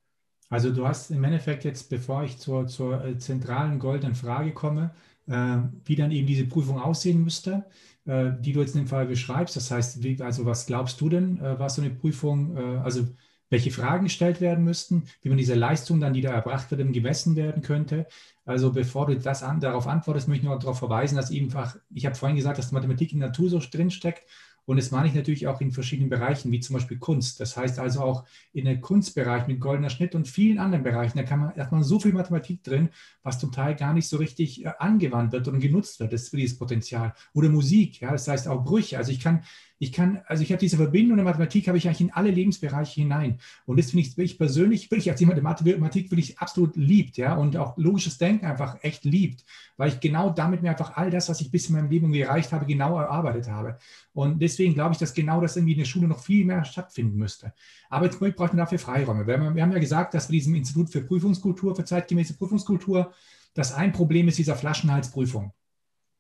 [0.49, 4.91] Also du hast im Endeffekt jetzt, bevor ich zur, zur äh, zentralen goldenen Frage komme,
[5.27, 7.65] äh, wie dann eben diese Prüfung aussehen müsste,
[8.05, 9.55] äh, die du jetzt in dem Fall beschreibst.
[9.55, 13.07] Das heißt, wie, also was glaubst du denn, äh, was so eine Prüfung, äh, also
[13.55, 17.37] welche Fragen gestellt werden müssten, wie man diese Leistung dann, die da erbracht wird, gemessen
[17.37, 18.05] werden könnte.
[18.43, 22.05] Also bevor du das an, darauf antwortest, möchte ich noch darauf verweisen, dass einfach, ich
[22.05, 24.23] habe vorhin gesagt, dass Mathematik in der Natur so drinsteckt
[24.65, 27.39] und das meine ich natürlich auch in verschiedenen Bereichen, wie zum Beispiel Kunst.
[27.39, 31.17] Das heißt also auch in der Kunstbereich mit goldener Schnitt und vielen anderen Bereichen.
[31.17, 32.89] Da kann man, hat man so viel Mathematik drin,
[33.21, 36.13] was zum Teil gar nicht so richtig äh, angewandt wird und genutzt wird.
[36.13, 37.13] Das ist für dieses Potenzial.
[37.33, 38.97] Oder Musik, ja, das heißt auch Brüche.
[38.97, 39.43] Also ich kann
[39.77, 43.01] ich kann, also ich habe diese Verbindung der Mathematik, habe ich eigentlich in alle Lebensbereiche
[43.01, 43.39] hinein.
[43.65, 47.35] Und das finde ich, ich persönlich, wirklich als jemand, der Mathematik wirklich absolut liebt, ja,
[47.35, 49.43] und auch logisches Denken einfach echt liebt,
[49.75, 52.53] weil ich genau damit mir einfach all das, was ich bis in meinem Leben erreicht
[52.53, 53.77] habe, genau erarbeitet habe.
[54.13, 57.17] Und deswegen glaube ich, dass genau das irgendwie in der Schule noch viel mehr stattfinden
[57.17, 57.53] müsste.
[57.89, 59.27] Aber jetzt braucht man dafür Freiräume.
[59.27, 63.11] Wir haben, wir haben ja gesagt, dass wir diesem Institut für Prüfungskultur, für zeitgemäße Prüfungskultur,
[63.53, 65.51] dass ein Problem ist dieser Flaschenhalsprüfung.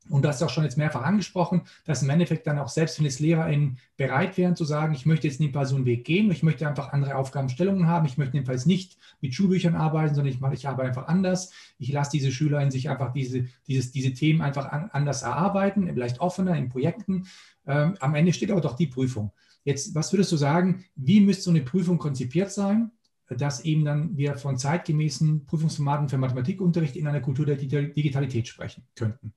[0.09, 3.07] Und du hast auch schon jetzt mehrfach angesprochen, dass im Endeffekt dann auch selbst wenn
[3.07, 6.93] es LehrerInnen bereit wären zu sagen, ich möchte jetzt einen Weg gehen, ich möchte einfach
[6.93, 10.89] andere Aufgabenstellungen haben, ich möchte jedenfalls nicht mit Schulbüchern arbeiten, sondern ich, mache, ich arbeite
[10.89, 11.51] einfach anders.
[11.79, 16.19] Ich lasse diese SchülerInnen sich einfach diese, dieses, diese Themen einfach an, anders erarbeiten, vielleicht
[16.19, 17.25] offener in Projekten.
[17.65, 19.31] Ähm, am Ende steht aber doch die Prüfung.
[19.63, 22.91] Jetzt, was würdest du sagen, wie müsste so eine Prüfung konzipiert sein,
[23.27, 28.83] dass eben dann wir von zeitgemäßen Prüfungsformaten für Mathematikunterricht in einer Kultur der Digitalität sprechen
[28.95, 29.33] könnten?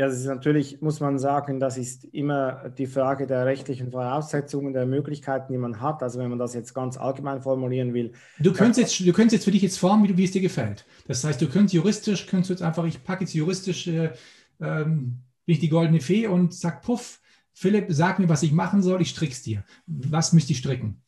[0.00, 4.72] Ja, das ist natürlich, muss man sagen, das ist immer die Frage der rechtlichen Voraussetzungen,
[4.72, 6.02] der Möglichkeiten, die man hat.
[6.02, 8.12] Also wenn man das jetzt ganz allgemein formulieren will.
[8.38, 10.40] Du könntest jetzt, du könntest jetzt für dich jetzt formen, wie, du, wie es dir
[10.40, 10.86] gefällt.
[11.06, 14.12] Das heißt, du könntest juristisch, könntest jetzt einfach, ich packe jetzt juristisch, äh,
[14.62, 17.20] ähm, bin ich die goldene Fee und sag, puff,
[17.52, 19.64] Philipp, sag mir, was ich machen soll, ich strick's dir.
[19.86, 21.02] Was müsste ich stricken?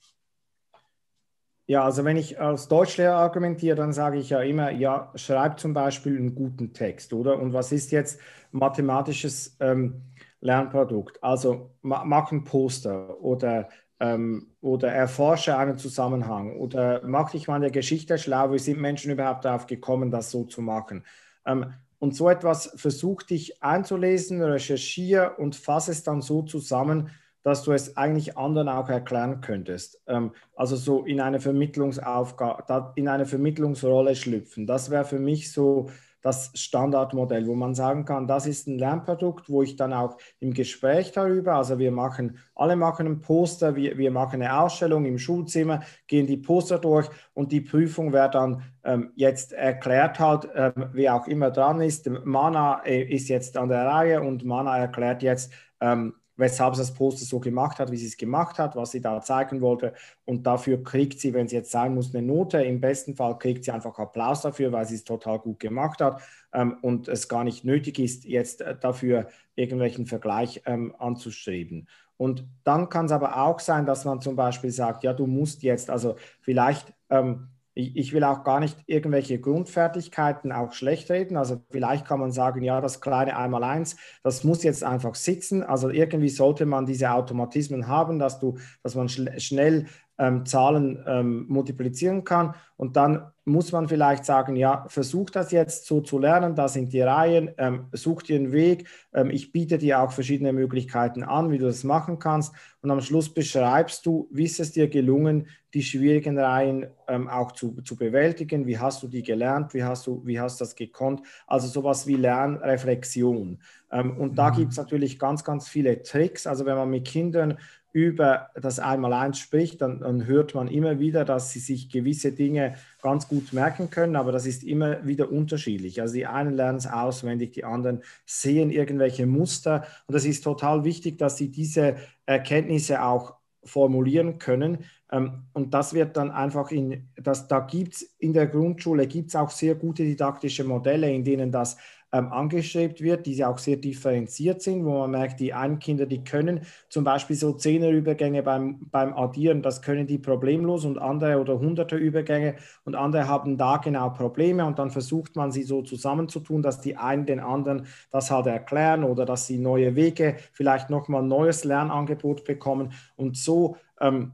[1.67, 5.73] Ja, also wenn ich als Deutschlehrer argumentiere, dann sage ich ja immer, ja, schreib zum
[5.73, 7.39] Beispiel einen guten Text, oder?
[7.39, 8.21] Und was ist jetzt
[8.51, 10.03] mathematisches ähm,
[10.41, 11.23] Lernprodukt?
[11.23, 13.69] Also mach ein Poster oder,
[14.01, 18.81] ähm, oder erforsche einen Zusammenhang oder mach dich mal in der Geschichte schlau, wie sind
[18.81, 21.05] Menschen überhaupt darauf gekommen, das so zu machen?
[21.47, 27.11] Ähm, und so etwas versuch dich einzulesen, recherchiere und fasse es dann so zusammen,
[27.43, 30.01] dass du es eigentlich anderen auch erklären könntest.
[30.07, 34.67] Ähm, also so in eine Vermittlungsaufgabe, in eine Vermittlungsrolle schlüpfen.
[34.67, 35.89] Das wäre für mich so
[36.23, 40.55] das Standardmodell, wo man sagen kann, das ist ein Lernprodukt, wo ich dann auch im
[40.55, 45.19] Gespräch darüber, also wir machen, alle machen ein Poster, wir, wir machen eine Ausstellung im
[45.19, 50.91] Schulzimmer, gehen die Poster durch und die Prüfung wird dann ähm, jetzt erklärt halt, ähm,
[50.93, 52.09] wer auch immer dran ist.
[52.25, 56.93] Mana äh, ist jetzt an der Reihe und Mana erklärt jetzt, ähm, weshalb sie das
[56.93, 59.95] Poster so gemacht hat, wie sie es gemacht hat, was sie da zeigen wollte.
[60.25, 62.61] Und dafür kriegt sie, wenn sie jetzt sein muss, eine Note.
[62.63, 66.21] Im besten Fall kriegt sie einfach Applaus dafür, weil sie es total gut gemacht hat
[66.53, 71.89] ähm, und es gar nicht nötig ist, jetzt äh, dafür irgendwelchen Vergleich ähm, anzustreben.
[72.17, 75.63] Und dann kann es aber auch sein, dass man zum Beispiel sagt, ja, du musst
[75.63, 81.37] jetzt, also vielleicht ähm, ich, will auch gar nicht irgendwelche Grundfertigkeiten auch schlecht reden.
[81.37, 85.63] Also vielleicht kann man sagen, ja, das kleine Einmaleins, das muss jetzt einfach sitzen.
[85.63, 89.87] Also irgendwie sollte man diese Automatismen haben, dass du, dass man schnell
[90.19, 92.55] ähm, Zahlen ähm, multiplizieren kann.
[92.77, 96.93] Und dann muss man vielleicht sagen, ja, versuch das jetzt so zu lernen, da sind
[96.93, 98.89] die Reihen, ähm, such dir einen Weg.
[99.13, 102.55] Ähm, ich biete dir auch verschiedene Möglichkeiten an, wie du das machen kannst.
[102.81, 107.53] Und am Schluss beschreibst du, wie ist es dir gelungen, die schwierigen Reihen ähm, auch
[107.53, 108.67] zu, zu bewältigen.
[108.67, 109.73] Wie hast du die gelernt?
[109.75, 111.23] Wie hast du, wie hast das gekonnt?
[111.47, 113.59] Also sowas wie Lernreflexion.
[113.93, 114.57] Ähm, und da mhm.
[114.57, 116.47] gibt es natürlich ganz, ganz viele Tricks.
[116.47, 117.59] Also wenn man mit Kindern
[117.93, 122.77] über das Einmaleins spricht, dann, dann, hört man immer wieder, dass sie sich gewisse Dinge
[123.03, 126.01] ganz gut merken können, aber das ist immer wieder unterschiedlich.
[126.01, 130.85] Also die einen lernen es auswendig, die anderen sehen irgendwelche Muster und es ist total
[130.85, 134.79] wichtig, dass sie diese Erkenntnisse auch formulieren können.
[135.11, 139.29] Ähm, und das wird dann einfach in, das, da gibt es in der Grundschule gibt
[139.29, 141.77] es auch sehr gute didaktische Modelle, in denen das
[142.13, 146.23] ähm, angestrebt wird, die auch sehr differenziert sind, wo man merkt, die einen Kinder, die
[146.23, 151.59] können zum Beispiel so Zehnerübergänge beim, beim Addieren, das können die problemlos und andere oder
[151.59, 156.63] hunderte Übergänge und andere haben da genau Probleme und dann versucht man sie so zusammenzutun,
[156.63, 161.23] dass die einen den anderen das halt erklären oder dass sie neue Wege, vielleicht nochmal
[161.23, 164.33] neues Lernangebot bekommen und so ähm,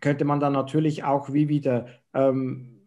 [0.00, 2.77] könnte man dann natürlich auch wie wieder ähm,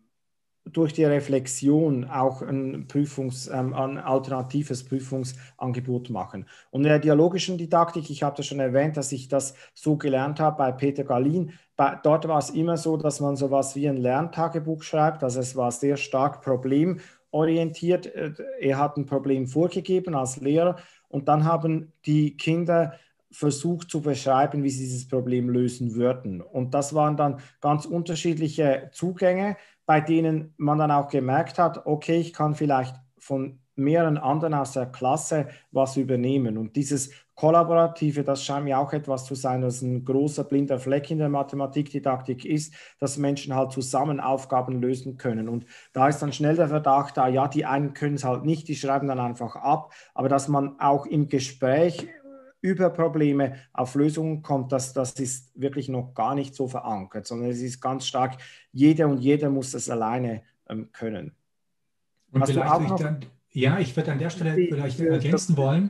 [0.66, 6.46] durch die Reflexion auch ein, Prüfungs, ähm, ein alternatives Prüfungsangebot machen.
[6.70, 10.40] Und in der dialogischen Didaktik, ich habe das schon erwähnt, dass ich das so gelernt
[10.40, 13.98] habe bei Peter Galin, bei, dort war es immer so, dass man sowas wie ein
[13.98, 18.06] Lerntagebuch schreibt, also es war sehr stark problemorientiert.
[18.06, 20.78] Äh, er hat ein Problem vorgegeben als Lehrer
[21.10, 22.94] und dann haben die Kinder
[23.32, 26.42] versucht zu beschreiben, wie sie dieses Problem lösen würden.
[26.42, 29.56] Und das waren dann ganz unterschiedliche Zugänge
[29.92, 34.72] bei denen man dann auch gemerkt hat, okay, ich kann vielleicht von mehreren anderen aus
[34.72, 36.58] der Klasse was übernehmen.
[36.58, 41.12] Und dieses Kollaborative, das scheint mir auch etwas zu sein, was ein großer blinder Fleck
[41.12, 45.50] in der Mathematikdidaktik ist, dass Menschen halt zusammen Aufgaben lösen können.
[45.50, 48.70] Und da ist dann schnell der Verdacht da, ja, die einen können es halt nicht,
[48.70, 52.08] die schreiben dann einfach ab, aber dass man auch im Gespräch
[52.62, 57.50] über Probleme auf Lösungen kommt, das, das ist wirklich noch gar nicht so verankert, sondern
[57.50, 58.38] es ist ganz stark,
[58.72, 61.34] jeder und jeder muss das alleine ähm, können.
[62.32, 65.90] Und Hast vielleicht ich dann, ja, ich würde an der Stelle die, vielleicht ergänzen wollen,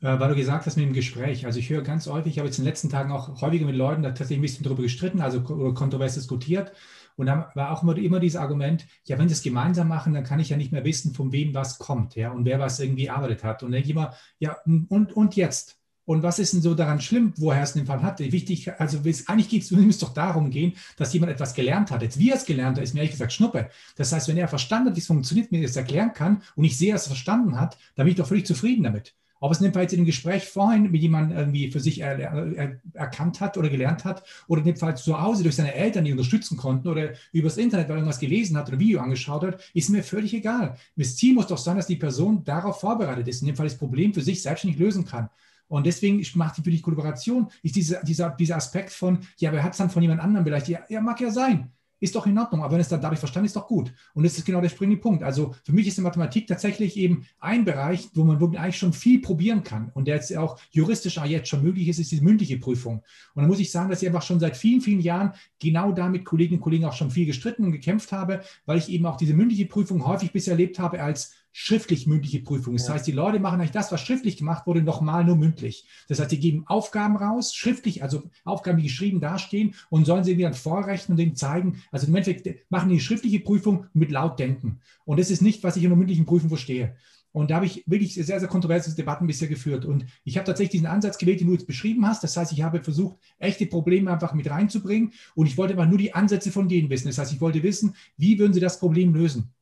[0.00, 1.46] äh, weil du gesagt hast mit dem Gespräch.
[1.46, 3.76] Also ich höre ganz häufig, ich habe jetzt in den letzten Tagen auch häufiger mit
[3.76, 6.72] Leuten da tatsächlich ein bisschen darüber gestritten, also kontrovers diskutiert.
[7.16, 10.24] Und dann war auch immer, immer dieses Argument, ja, wenn sie es gemeinsam machen, dann
[10.24, 13.06] kann ich ja nicht mehr wissen, von wem was kommt, ja, und wer was irgendwie
[13.06, 13.62] erarbeitet hat.
[13.62, 15.78] Und dann denke ich immer, ja, und, und jetzt?
[16.06, 18.20] Und was ist denn so daran schlimm, woher es den Fall hat?
[18.20, 22.00] Wichtig, also eigentlich geht es doch darum gehen, dass jemand etwas gelernt hat.
[22.00, 23.70] Jetzt wie er es gelernt hat, ist mir ehrlich gesagt Schnuppe.
[23.96, 26.78] Das heißt, wenn er verstanden hat, wie es funktioniert, mir das erklären kann und ich
[26.78, 29.16] sehe, dass er es verstanden hat, dann bin ich doch völlig zufrieden damit.
[29.40, 33.40] Ob es jetzt in dem Gespräch vorhin mit jemandem irgendwie für sich er, er, erkannt
[33.40, 37.10] hat oder gelernt hat oder Fall zu Hause durch seine Eltern, die unterstützen konnten oder
[37.32, 40.76] übers Internet, weil er irgendwas gelesen hat oder Video angeschaut hat, ist mir völlig egal.
[40.96, 43.78] Das Ziel muss doch sein, dass die Person darauf vorbereitet ist, in dem Fall das
[43.78, 45.28] Problem für sich selbstständig lösen kann.
[45.68, 49.62] Und deswegen macht die für die Kollaboration, ist dieser, dieser, dieser Aspekt von, ja, wer
[49.62, 50.68] hat es dann von jemand anderem vielleicht?
[50.68, 51.72] Ja, ja, mag ja sein.
[52.00, 52.62] Ist doch in Ordnung.
[52.62, 53.92] Aber wenn es dann dadurch verstanden ist, ist doch gut.
[54.14, 55.22] Und das ist genau der springende Punkt.
[55.22, 58.92] Also für mich ist die Mathematik tatsächlich eben ein Bereich, wo man wirklich eigentlich schon
[58.92, 59.90] viel probieren kann.
[59.94, 63.02] Und der jetzt auch juristisch auch jetzt schon möglich ist, ist die mündliche Prüfung.
[63.34, 66.08] Und da muss ich sagen, dass ich einfach schon seit vielen, vielen Jahren genau da
[66.08, 69.16] mit Kolleginnen und Kollegen auch schon viel gestritten und gekämpft habe, weil ich eben auch
[69.16, 72.74] diese mündliche Prüfung häufig bisher erlebt habe als schriftlich-mündliche Prüfung.
[72.74, 72.92] Das ja.
[72.92, 75.86] heißt, die Leute machen eigentlich das, was schriftlich gemacht wurde, nochmal nur mündlich.
[76.06, 80.36] Das heißt, sie geben Aufgaben raus, schriftlich, also Aufgaben, die geschrieben dastehen und sollen sie
[80.36, 81.82] dann vorrechnen und denen zeigen.
[81.90, 84.80] Also im Endeffekt machen die schriftliche Prüfung mit laut denken.
[85.06, 86.94] Und das ist nicht, was ich in der mündlichen Prüfung verstehe.
[87.32, 89.86] Und da habe ich wirklich sehr, sehr kontroverse Debatten bisher geführt.
[89.86, 92.22] Und ich habe tatsächlich diesen Ansatz gewählt, den du jetzt beschrieben hast.
[92.22, 95.12] Das heißt, ich habe versucht, echte Probleme einfach mit reinzubringen.
[95.34, 97.06] Und ich wollte aber nur die Ansätze von denen wissen.
[97.06, 99.54] Das heißt, ich wollte wissen, wie würden sie das Problem lösen.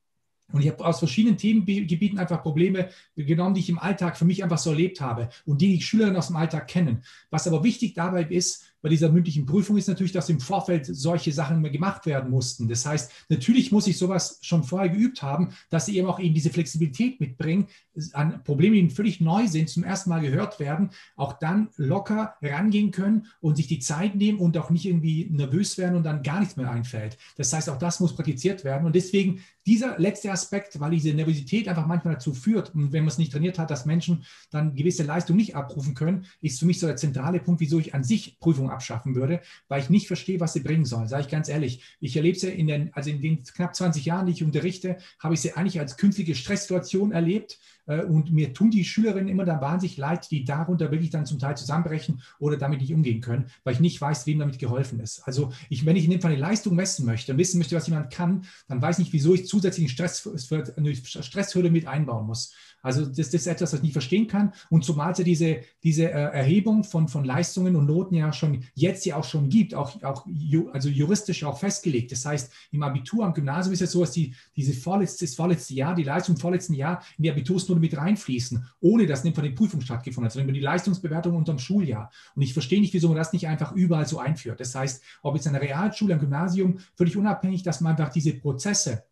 [0.53, 4.42] Und ich habe aus verschiedenen Themengebieten einfach Probleme genommen, die ich im Alltag für mich
[4.42, 7.03] einfach so erlebt habe und die die Schülerinnen aus dem Alltag kennen.
[7.30, 11.32] Was aber wichtig dabei ist, bei dieser mündlichen Prüfung ist natürlich, dass im Vorfeld solche
[11.32, 12.68] Sachen gemacht werden mussten.
[12.68, 16.35] Das heißt, natürlich muss ich sowas schon vorher geübt haben, dass sie eben auch eben
[16.35, 17.68] diese Flexibilität mitbringen,
[18.12, 22.91] an Probleme, die völlig neu sind, zum ersten Mal gehört werden, auch dann locker rangehen
[22.91, 26.41] können und sich die Zeit nehmen und auch nicht irgendwie nervös werden und dann gar
[26.41, 27.16] nichts mehr einfällt.
[27.37, 28.85] Das heißt, auch das muss praktiziert werden.
[28.85, 33.09] Und deswegen dieser letzte Aspekt, weil diese Nervosität einfach manchmal dazu führt, und wenn man
[33.09, 36.80] es nicht trainiert hat, dass Menschen dann gewisse Leistungen nicht abrufen können, ist für mich
[36.80, 40.41] so der zentrale Punkt, wieso ich an sich Prüfungen abschaffen würde, weil ich nicht verstehe,
[40.41, 41.09] was sie bringen sollen.
[41.09, 41.83] Sage ich ganz ehrlich.
[42.01, 45.35] Ich erlebe sie in den, also in den knapp 20 Jahren, die ich unterrichte, habe
[45.35, 47.59] ich sie eigentlich als künftige Stresssituation erlebt.
[47.87, 51.39] Äh, und mir tun die Schülerinnen immer da wahnsinnig leid, die darunter wirklich dann zum
[51.39, 55.22] Teil zusammenbrechen oder damit nicht umgehen können, weil ich nicht weiß, wem damit geholfen ist.
[55.26, 57.87] Also ich, wenn ich in dem Fall eine Leistung messen möchte und wissen möchte, was
[57.87, 60.26] jemand kann, dann weiß ich nicht, wieso ich zusätzlichen Stress,
[60.76, 62.53] eine Stresshürde mit einbauen muss.
[62.85, 64.53] Also das, das, ist etwas, was ich nicht verstehen kann.
[64.68, 69.07] Und zumal es diese, diese äh, Erhebung von, von Leistungen und Noten ja schon jetzt
[69.07, 70.26] ja auch schon gibt, auch, auch
[70.72, 72.12] also juristisch auch festgelegt.
[72.12, 75.72] Das heißt, im Abitur, am Gymnasium ist es so, dass die, diese vorletzte, das vorletzte
[75.72, 79.81] Jahr, die Leistung im vorletzten Jahr in die Abitursnote mit reinfließen, ohne dass eine Prüfung
[79.81, 82.11] stattgefunden hat, sondern über die Leistungsbewertung unterm Schuljahr.
[82.35, 84.61] Und ich verstehe nicht, wieso man das nicht einfach überall so einführt.
[84.61, 89.05] Das heißt, ob jetzt eine Realschule, ein Gymnasium, völlig unabhängig, dass man einfach diese Prozesse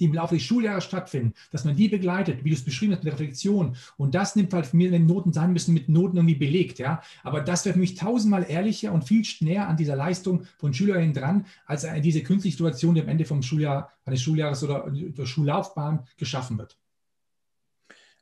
[0.00, 3.04] die im Laufe des Schuljahres stattfinden, dass man die begleitet, wie du es beschrieben hast,
[3.04, 3.76] mit Reflexion.
[3.96, 6.78] Und das nimmt halt für mich, wenn Noten sein müssen, mit Noten irgendwie belegt.
[6.78, 7.02] Ja?
[7.22, 11.14] Aber das wäre für mich tausendmal ehrlicher und viel näher an dieser Leistung von Schülerinnen
[11.14, 16.06] dran, als diese künstliche Situation, die am Ende vom Schuljahr, eines Schuljahres oder der Schullaufbahn
[16.18, 16.76] geschaffen wird.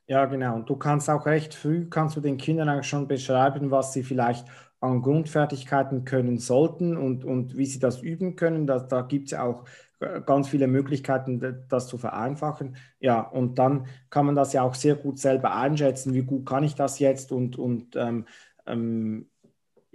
[0.07, 0.55] Ja, genau.
[0.55, 4.03] Und du kannst auch recht früh, kannst du den Kindern auch schon beschreiben, was sie
[4.03, 4.45] vielleicht
[4.81, 8.67] an Grundfertigkeiten können sollten und, und wie sie das üben können.
[8.67, 9.63] Da, da gibt es ja auch
[10.25, 12.75] ganz viele Möglichkeiten, das zu vereinfachen.
[12.99, 16.65] Ja, und dann kann man das ja auch sehr gut selber einschätzen, wie gut kann
[16.65, 18.25] ich das jetzt und, und ähm,
[18.65, 19.29] ähm,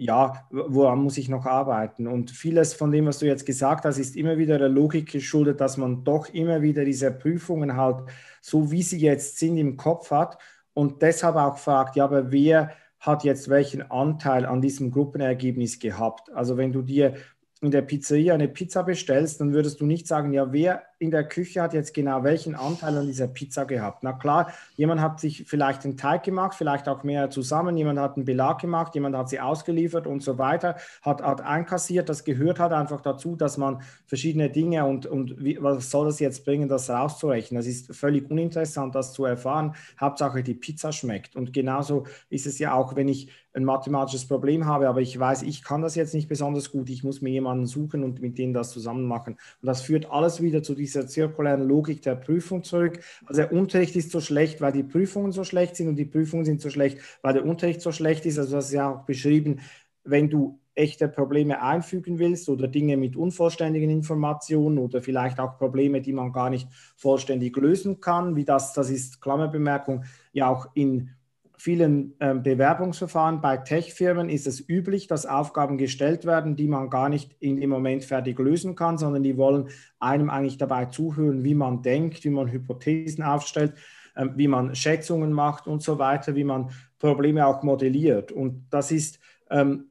[0.00, 2.06] ja, woran muss ich noch arbeiten?
[2.06, 5.60] Und vieles von dem, was du jetzt gesagt hast, ist immer wieder der Logik geschuldet,
[5.60, 8.08] dass man doch immer wieder diese Prüfungen halt
[8.40, 10.38] so, wie sie jetzt sind, im Kopf hat
[10.72, 12.70] und deshalb auch fragt, ja, aber wer
[13.00, 16.32] hat jetzt welchen Anteil an diesem Gruppenergebnis gehabt?
[16.32, 17.14] Also wenn du dir
[17.60, 21.24] in der Pizzeria eine Pizza bestellst, dann würdest du nicht sagen, ja, wer in der
[21.24, 24.02] Küche hat jetzt genau welchen Anteil an dieser Pizza gehabt.
[24.02, 28.16] Na klar, jemand hat sich vielleicht den Teig gemacht, vielleicht auch mehr zusammen, jemand hat
[28.16, 32.08] einen Belag gemacht, jemand hat sie ausgeliefert und so weiter, hat, hat einkassiert.
[32.08, 36.18] Das gehört halt einfach dazu, dass man verschiedene Dinge und, und wie, was soll das
[36.18, 37.58] jetzt bringen, das rauszurechnen.
[37.58, 39.74] Das ist völlig uninteressant, das zu erfahren.
[40.00, 41.36] Hauptsache die Pizza schmeckt.
[41.36, 45.42] Und genauso ist es ja auch, wenn ich ein mathematisches Problem habe, aber ich weiß,
[45.42, 48.54] ich kann das jetzt nicht besonders gut, ich muss mir jemanden suchen und mit denen
[48.54, 49.34] das zusammen machen.
[49.60, 53.00] Und das führt alles wieder zu dieser zirkulären Logik der Prüfung zurück.
[53.26, 56.44] Also der Unterricht ist so schlecht, weil die Prüfungen so schlecht sind und die Prüfungen
[56.44, 58.38] sind so schlecht, weil der Unterricht so schlecht ist.
[58.38, 59.60] Also das ist ja auch beschrieben,
[60.04, 66.00] wenn du echte Probleme einfügen willst oder Dinge mit unvollständigen Informationen oder vielleicht auch Probleme,
[66.00, 71.10] die man gar nicht vollständig lösen kann, wie das, das ist Klammerbemerkung, ja auch in
[71.58, 77.08] vielen ähm, Bewerbungsverfahren bei Tech-Firmen ist es üblich, dass Aufgaben gestellt werden, die man gar
[77.08, 81.54] nicht in dem Moment fertig lösen kann, sondern die wollen einem eigentlich dabei zuhören, wie
[81.54, 83.74] man denkt, wie man Hypothesen aufstellt,
[84.16, 88.30] ähm, wie man Schätzungen macht und so weiter, wie man Probleme auch modelliert.
[88.30, 89.18] Und das ist
[89.50, 89.90] ähm,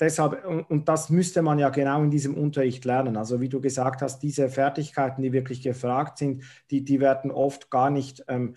[0.00, 3.16] deshalb, und das müsste man ja genau in diesem Unterricht lernen.
[3.16, 7.70] Also wie du gesagt hast, diese Fertigkeiten, die wirklich gefragt sind, die, die werden oft
[7.70, 8.56] gar nicht ähm,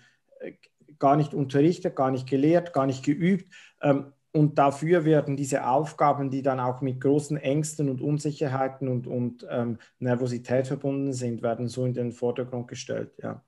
[0.98, 3.52] gar nicht unterrichtet, gar nicht gelehrt, gar nicht geübt.
[3.80, 9.06] Ähm, und dafür werden diese Aufgaben, die dann auch mit großen Ängsten und Unsicherheiten und,
[9.06, 13.12] und ähm, Nervosität verbunden sind, werden so in den Vordergrund gestellt.
[13.22, 13.42] Ja.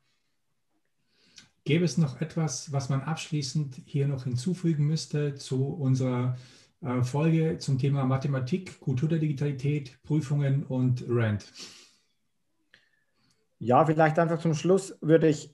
[1.64, 6.36] Gäbe es noch etwas, was man abschließend hier noch hinzufügen müsste zu unserer
[6.82, 11.50] äh, Folge zum Thema Mathematik, Kultur der Digitalität, Prüfungen und Rand.
[13.58, 15.53] Ja, vielleicht einfach zum Schluss würde ich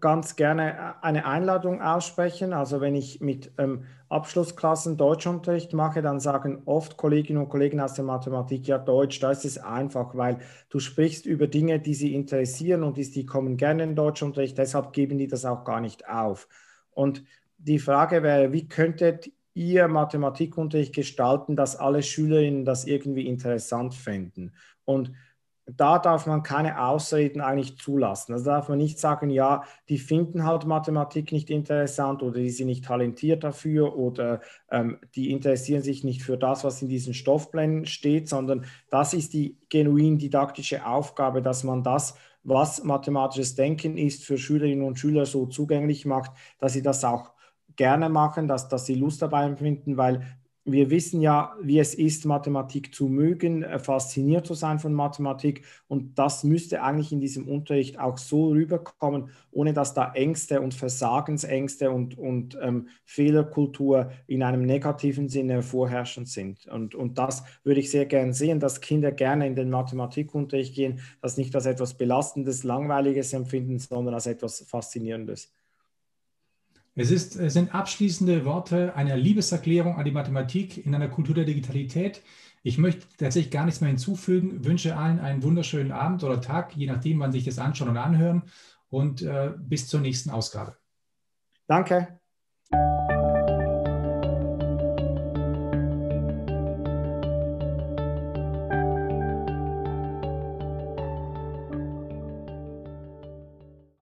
[0.00, 2.52] ganz gerne eine Einladung aussprechen.
[2.52, 7.94] Also wenn ich mit ähm, Abschlussklassen Deutschunterricht mache, dann sagen oft Kolleginnen und Kollegen aus
[7.94, 12.14] der Mathematik, ja Deutsch, da ist es einfach, weil du sprichst über Dinge, die sie
[12.14, 16.08] interessieren und die, die kommen gerne in Deutschunterricht, deshalb geben die das auch gar nicht
[16.08, 16.48] auf.
[16.90, 17.24] Und
[17.56, 24.52] die Frage wäre, wie könntet ihr Mathematikunterricht gestalten, dass alle Schülerinnen das irgendwie interessant finden?
[24.84, 25.12] Und
[25.76, 28.32] da darf man keine Ausreden eigentlich zulassen.
[28.32, 32.68] Also darf man nicht sagen, ja, die finden halt Mathematik nicht interessant oder die sind
[32.68, 34.40] nicht talentiert dafür oder
[34.70, 39.34] ähm, die interessieren sich nicht für das, was in diesen Stoffplänen steht, sondern das ist
[39.34, 42.14] die genuin didaktische Aufgabe, dass man das,
[42.44, 47.32] was mathematisches Denken ist, für Schülerinnen und Schüler so zugänglich macht, dass sie das auch
[47.76, 50.37] gerne machen, dass, dass sie Lust dabei empfinden, weil
[50.72, 55.64] wir wissen ja, wie es ist, Mathematik zu mögen, äh, fasziniert zu sein von Mathematik.
[55.88, 60.74] Und das müsste eigentlich in diesem Unterricht auch so rüberkommen, ohne dass da Ängste und
[60.74, 66.66] Versagensängste und, und ähm, Fehlerkultur in einem negativen Sinne vorherrschend sind.
[66.66, 71.00] Und, und das würde ich sehr gerne sehen, dass Kinder gerne in den Mathematikunterricht gehen,
[71.22, 75.57] das nicht als etwas Belastendes, Langweiliges empfinden, sondern als etwas Faszinierendes.
[76.98, 81.44] Es, ist, es sind abschließende Worte einer Liebeserklärung an die Mathematik in einer Kultur der
[81.44, 82.22] Digitalität.
[82.64, 84.64] Ich möchte tatsächlich gar nichts mehr hinzufügen.
[84.64, 88.42] Wünsche allen einen wunderschönen Abend oder Tag, je nachdem, wann sich das anschauen und anhören.
[88.90, 90.76] Und äh, bis zur nächsten Ausgabe.
[91.68, 92.18] Danke.